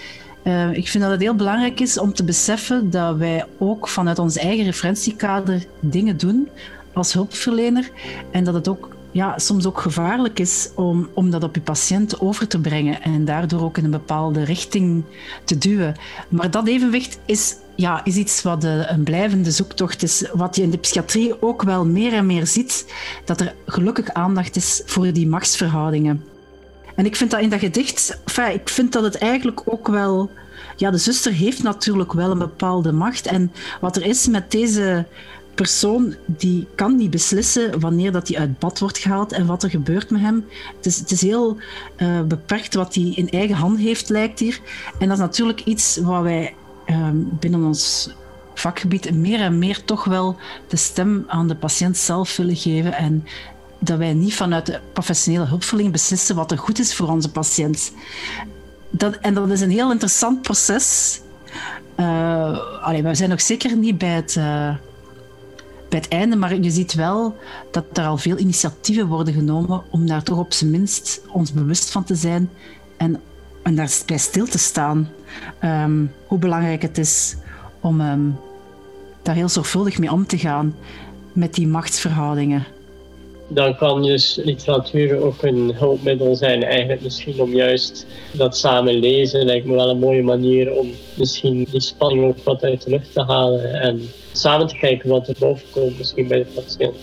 uh, 0.49 0.71
ik 0.73 0.87
vind 0.87 1.03
dat 1.03 1.11
het 1.11 1.21
heel 1.21 1.35
belangrijk 1.35 1.79
is 1.79 1.99
om 1.99 2.13
te 2.13 2.23
beseffen 2.23 2.89
dat 2.89 3.17
wij 3.17 3.45
ook 3.57 3.87
vanuit 3.87 4.19
ons 4.19 4.37
eigen 4.37 4.65
referentiekader 4.65 5.65
dingen 5.79 6.17
doen 6.17 6.49
als 6.93 7.13
hulpverlener. 7.13 7.89
En 8.31 8.43
dat 8.43 8.53
het 8.53 8.67
ook 8.67 8.97
ja, 9.11 9.37
soms 9.37 9.65
ook 9.65 9.81
gevaarlijk 9.81 10.39
is 10.39 10.69
om, 10.75 11.09
om 11.13 11.29
dat 11.31 11.43
op 11.43 11.55
je 11.55 11.61
patiënt 11.61 12.19
over 12.19 12.47
te 12.47 12.59
brengen 12.59 13.01
en 13.01 13.25
daardoor 13.25 13.61
ook 13.61 13.77
in 13.77 13.83
een 13.83 13.91
bepaalde 13.91 14.43
richting 14.43 15.03
te 15.43 15.57
duwen. 15.57 15.95
Maar 16.29 16.51
dat 16.51 16.67
evenwicht 16.67 17.19
is, 17.25 17.55
ja, 17.75 18.05
is 18.05 18.15
iets 18.15 18.41
wat 18.41 18.63
een 18.63 19.03
blijvende 19.03 19.51
zoektocht 19.51 20.03
is. 20.03 20.29
Wat 20.33 20.55
je 20.55 20.61
in 20.61 20.69
de 20.69 20.77
psychiatrie 20.77 21.41
ook 21.41 21.63
wel 21.63 21.85
meer 21.85 22.13
en 22.13 22.25
meer 22.25 22.47
ziet, 22.47 22.93
dat 23.25 23.41
er 23.41 23.55
gelukkig 23.65 24.09
aandacht 24.09 24.55
is 24.55 24.81
voor 24.85 25.13
die 25.13 25.27
machtsverhoudingen. 25.27 26.23
En 26.99 27.05
ik 27.05 27.15
vind 27.15 27.31
dat 27.31 27.41
in 27.41 27.49
dat 27.49 27.59
gedicht, 27.59 28.19
ik 28.53 28.69
vind 28.69 28.91
dat 28.91 29.03
het 29.03 29.17
eigenlijk 29.17 29.61
ook 29.65 29.87
wel. 29.87 30.31
Ja, 30.75 30.91
de 30.91 30.97
zuster 30.97 31.31
heeft 31.31 31.63
natuurlijk 31.63 32.13
wel 32.13 32.31
een 32.31 32.37
bepaalde 32.37 32.91
macht. 32.91 33.25
En 33.25 33.51
wat 33.81 33.95
er 33.95 34.05
is 34.05 34.27
met 34.27 34.51
deze 34.51 35.05
persoon, 35.55 36.15
die 36.25 36.67
kan 36.75 36.95
niet 36.95 37.09
beslissen 37.09 37.79
wanneer 37.79 38.11
dat 38.11 38.27
hij 38.27 38.39
uit 38.39 38.59
bad 38.59 38.79
wordt 38.79 38.97
gehaald 38.97 39.31
en 39.31 39.45
wat 39.45 39.63
er 39.63 39.69
gebeurt 39.69 40.09
met 40.09 40.21
hem. 40.21 40.45
Het 40.75 40.85
is, 40.85 40.99
het 40.99 41.11
is 41.11 41.21
heel 41.21 41.57
uh, 41.97 42.21
beperkt 42.21 42.73
wat 42.73 42.95
hij 42.95 43.11
in 43.15 43.29
eigen 43.29 43.55
hand 43.55 43.79
heeft, 43.79 44.09
lijkt 44.09 44.39
hier. 44.39 44.59
En 44.97 45.07
dat 45.07 45.17
is 45.17 45.23
natuurlijk 45.23 45.61
iets 45.63 45.97
wat 45.97 46.21
wij 46.21 46.53
uh, 46.85 47.09
binnen 47.13 47.63
ons 47.63 48.09
vakgebied 48.53 49.13
meer 49.13 49.39
en 49.39 49.59
meer 49.59 49.83
toch 49.83 50.03
wel 50.03 50.35
de 50.67 50.77
stem 50.77 51.23
aan 51.27 51.47
de 51.47 51.55
patiënt 51.55 51.97
zelf 51.97 52.37
willen 52.37 52.55
geven. 52.55 52.93
En 52.93 53.25
dat 53.79 53.97
wij 53.97 54.13
niet 54.13 54.35
vanuit 54.35 54.65
de 54.65 54.79
professionele 54.93 55.45
hulpverlening 55.45 55.91
beslissen 55.93 56.35
wat 56.35 56.51
er 56.51 56.57
goed 56.57 56.79
is 56.79 56.95
voor 56.95 57.07
onze 57.07 57.31
patiënt. 57.31 57.91
Dat, 58.89 59.15
en 59.15 59.33
dat 59.33 59.49
is 59.49 59.61
een 59.61 59.71
heel 59.71 59.91
interessant 59.91 60.41
proces. 60.41 61.19
Uh, 61.99 63.01
we 63.01 63.15
zijn 63.15 63.29
nog 63.29 63.41
zeker 63.41 63.77
niet 63.77 63.97
bij 63.97 64.09
het, 64.09 64.35
uh, 64.35 64.75
bij 65.89 65.99
het 65.99 66.07
einde, 66.07 66.35
maar 66.35 66.55
je 66.55 66.71
ziet 66.71 66.93
wel 66.93 67.37
dat 67.71 67.85
er 67.93 68.05
al 68.05 68.17
veel 68.17 68.37
initiatieven 68.37 69.07
worden 69.07 69.33
genomen 69.33 69.83
om 69.89 70.07
daar 70.07 70.23
toch 70.23 70.37
op 70.37 70.53
zijn 70.53 70.71
minst 70.71 71.21
ons 71.31 71.53
bewust 71.53 71.91
van 71.91 72.03
te 72.03 72.15
zijn 72.15 72.49
en, 72.97 73.21
en 73.63 73.75
daarbij 73.75 74.17
stil 74.17 74.45
te 74.45 74.57
staan. 74.57 75.09
Um, 75.63 76.11
hoe 76.27 76.39
belangrijk 76.39 76.81
het 76.81 76.97
is 76.97 77.35
om 77.79 78.01
um, 78.01 78.39
daar 79.21 79.35
heel 79.35 79.49
zorgvuldig 79.49 79.99
mee 79.99 80.11
om 80.11 80.25
te 80.25 80.37
gaan 80.37 80.75
met 81.33 81.53
die 81.53 81.67
machtsverhoudingen 81.67 82.65
dan 83.49 83.75
kan 83.75 84.03
dus 84.03 84.39
literatuur 84.43 85.21
ook 85.21 85.43
een 85.43 85.73
hulpmiddel 85.75 86.35
zijn, 86.35 86.63
eigenlijk 86.63 87.01
misschien 87.01 87.41
om 87.41 87.53
juist 87.53 88.05
dat 88.31 88.57
samen 88.57 88.93
lezen. 88.93 89.45
Lijkt 89.45 89.65
me 89.65 89.75
wel 89.75 89.89
een 89.89 89.99
mooie 89.99 90.23
manier 90.23 90.73
om 90.73 90.91
misschien 91.13 91.67
die 91.71 91.81
spanning 91.81 92.25
ook 92.25 92.43
wat 92.43 92.63
uit 92.63 92.83
de 92.83 92.89
lucht 92.89 93.13
te 93.13 93.23
halen 93.23 93.81
en 93.81 94.01
samen 94.31 94.67
te 94.67 94.77
kijken 94.77 95.09
wat 95.09 95.27
er 95.27 95.35
boven 95.39 95.65
komt, 95.71 95.97
misschien 95.97 96.27
bij 96.27 96.37
de 96.37 96.45
patiënt. 96.45 96.95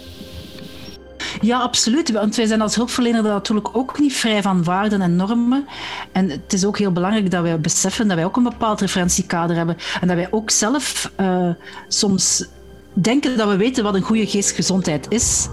Ja, 1.40 1.60
absoluut. 1.60 2.12
Want 2.12 2.36
wij 2.36 2.46
zijn 2.46 2.60
als 2.60 2.74
hulpverlener 2.74 3.22
natuurlijk 3.22 3.76
ook 3.76 3.98
niet 3.98 4.12
vrij 4.12 4.42
van 4.42 4.64
waarden 4.64 5.00
en 5.00 5.16
normen. 5.16 5.66
En 6.12 6.30
het 6.30 6.52
is 6.52 6.64
ook 6.64 6.78
heel 6.78 6.92
belangrijk 6.92 7.30
dat 7.30 7.42
wij 7.42 7.60
beseffen 7.60 8.08
dat 8.08 8.16
wij 8.16 8.24
ook 8.24 8.36
een 8.36 8.42
bepaald 8.42 8.80
referentiekader 8.80 9.56
hebben. 9.56 9.76
En 10.00 10.08
dat 10.08 10.16
wij 10.16 10.28
ook 10.30 10.50
zelf 10.50 11.12
uh, 11.20 11.50
soms 11.88 12.46
denken 12.92 13.36
dat 13.36 13.48
we 13.48 13.56
weten 13.56 13.84
wat 13.84 13.94
een 13.94 14.02
goede 14.02 14.26
geestgezondheid 14.26 15.06
is. 15.08 15.48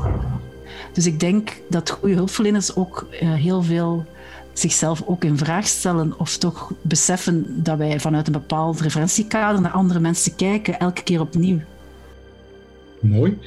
Dus 0.93 1.05
ik 1.05 1.19
denk 1.19 1.61
dat 1.69 1.89
goede 1.89 2.15
hulpverleners 2.15 2.75
ook 2.75 3.07
uh, 3.11 3.33
heel 3.33 3.63
veel 3.63 4.05
zichzelf 4.53 5.03
ook 5.05 5.23
in 5.23 5.37
vraag 5.37 5.67
stellen 5.67 6.19
of 6.19 6.37
toch 6.37 6.73
beseffen 6.81 7.63
dat 7.63 7.77
wij 7.77 7.99
vanuit 7.99 8.27
een 8.27 8.33
bepaald 8.33 8.81
referentiekader 8.81 9.61
naar 9.61 9.71
andere 9.71 9.99
mensen 9.99 10.35
kijken, 10.35 10.79
elke 10.79 11.03
keer 11.03 11.21
opnieuw. 11.21 11.59
Mooi. 12.99 13.37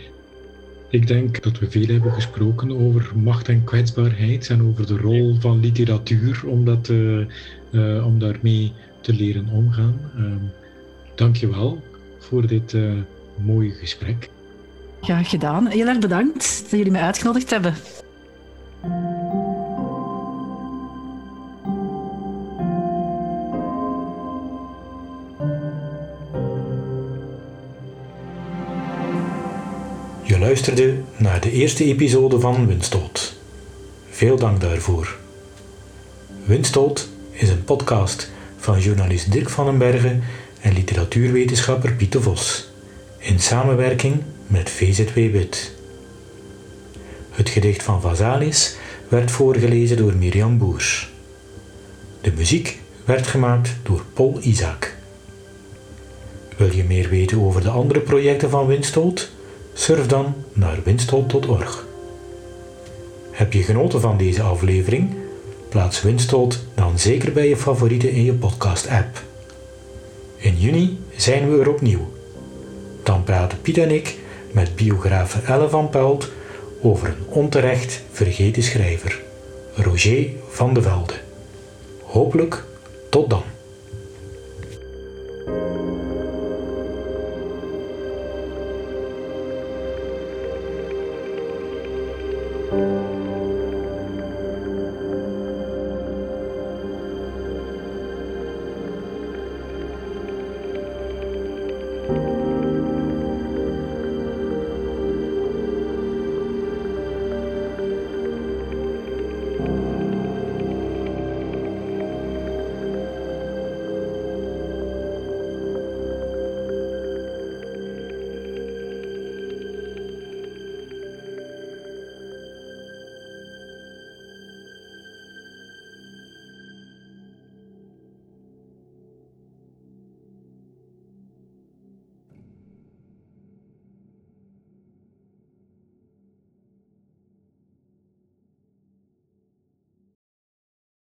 Ik 0.90 1.06
denk 1.06 1.42
dat 1.42 1.58
we 1.58 1.70
veel 1.70 1.86
hebben 1.86 2.12
gesproken 2.12 2.86
over 2.86 3.12
macht 3.14 3.48
en 3.48 3.64
kwetsbaarheid 3.64 4.50
en 4.50 4.62
over 4.62 4.86
de 4.86 4.96
rol 4.96 5.36
van 5.40 5.60
literatuur 5.60 6.42
om, 6.46 6.64
dat, 6.64 6.88
uh, 6.88 7.26
uh, 7.70 8.06
om 8.06 8.18
daarmee 8.18 8.72
te 9.00 9.12
leren 9.12 9.48
omgaan. 9.48 10.00
Uh, 10.18 10.24
Dank 11.14 11.36
je 11.36 11.48
wel 11.48 11.82
voor 12.18 12.46
dit 12.46 12.72
uh, 12.72 12.92
mooie 13.36 13.70
gesprek. 13.70 14.28
Graag 15.06 15.28
gedaan. 15.28 15.66
Heel 15.66 15.86
erg 15.86 15.98
bedankt 15.98 16.60
dat 16.62 16.70
jullie 16.70 16.90
mij 16.90 17.00
uitgenodigd 17.00 17.50
hebben. 17.50 17.74
Je 30.22 30.38
luisterde 30.38 30.94
naar 31.16 31.40
de 31.40 31.50
eerste 31.50 31.84
episode 31.84 32.40
van 32.40 32.66
Winstoot. 32.66 33.36
Veel 34.10 34.36
dank 34.36 34.60
daarvoor. 34.60 35.16
Winstoot 36.44 37.08
is 37.30 37.48
een 37.48 37.64
podcast 37.64 38.30
van 38.56 38.80
journalist 38.80 39.32
Dirk 39.32 39.50
van 39.50 39.64
den 39.64 39.78
Bergen 39.78 40.22
en 40.60 40.72
literatuurwetenschapper 40.72 41.92
Pieter 41.92 42.22
Vos, 42.22 42.68
in 43.18 43.40
samenwerking 43.40 44.22
met 44.46 44.70
VZW 44.70 45.14
Wit. 45.14 45.74
Het 47.30 47.48
gedicht 47.48 47.82
van 47.82 48.00
Vazalis 48.00 48.76
werd 49.08 49.30
voorgelezen 49.30 49.96
door 49.96 50.14
Mirjam 50.14 50.58
Boers. 50.58 51.12
De 52.20 52.32
muziek 52.32 52.78
werd 53.04 53.26
gemaakt 53.26 53.76
door 53.82 54.04
Paul 54.12 54.38
Isaac. 54.40 54.94
Wil 56.56 56.74
je 56.74 56.84
meer 56.84 57.08
weten 57.08 57.40
over 57.40 57.62
de 57.62 57.70
andere 57.70 58.00
projecten 58.00 58.50
van 58.50 58.66
Winstoot? 58.66 59.30
Surf 59.72 60.06
dan 60.06 60.34
naar 60.52 60.78
winstoot.org. 60.84 61.86
Heb 63.30 63.52
je 63.52 63.62
genoten 63.62 64.00
van 64.00 64.16
deze 64.16 64.42
aflevering? 64.42 65.14
Plaats 65.68 66.02
Winstoot 66.02 66.64
dan 66.74 66.98
zeker 66.98 67.32
bij 67.32 67.48
je 67.48 67.56
favorieten 67.56 68.10
in 68.10 68.24
je 68.24 68.32
podcast-app. 68.32 69.22
In 70.36 70.56
juni 70.58 70.98
zijn 71.16 71.50
we 71.50 71.60
er 71.60 71.68
opnieuw. 71.68 72.12
Dan 73.02 73.24
praten 73.24 73.60
Piet 73.60 73.78
en 73.78 73.90
ik 73.90 74.16
met 74.56 74.76
biografe 74.76 75.40
Elle 75.46 75.68
van 75.68 75.88
Pelt 75.88 76.28
over 76.82 77.08
een 77.08 77.26
onterecht 77.26 78.02
vergeten 78.12 78.62
schrijver, 78.62 79.22
Roger 79.74 80.26
van 80.48 80.74
de 80.74 80.82
Velde. 80.82 81.14
Hopelijk 82.02 82.64
tot 83.10 83.30
dan. 83.30 83.42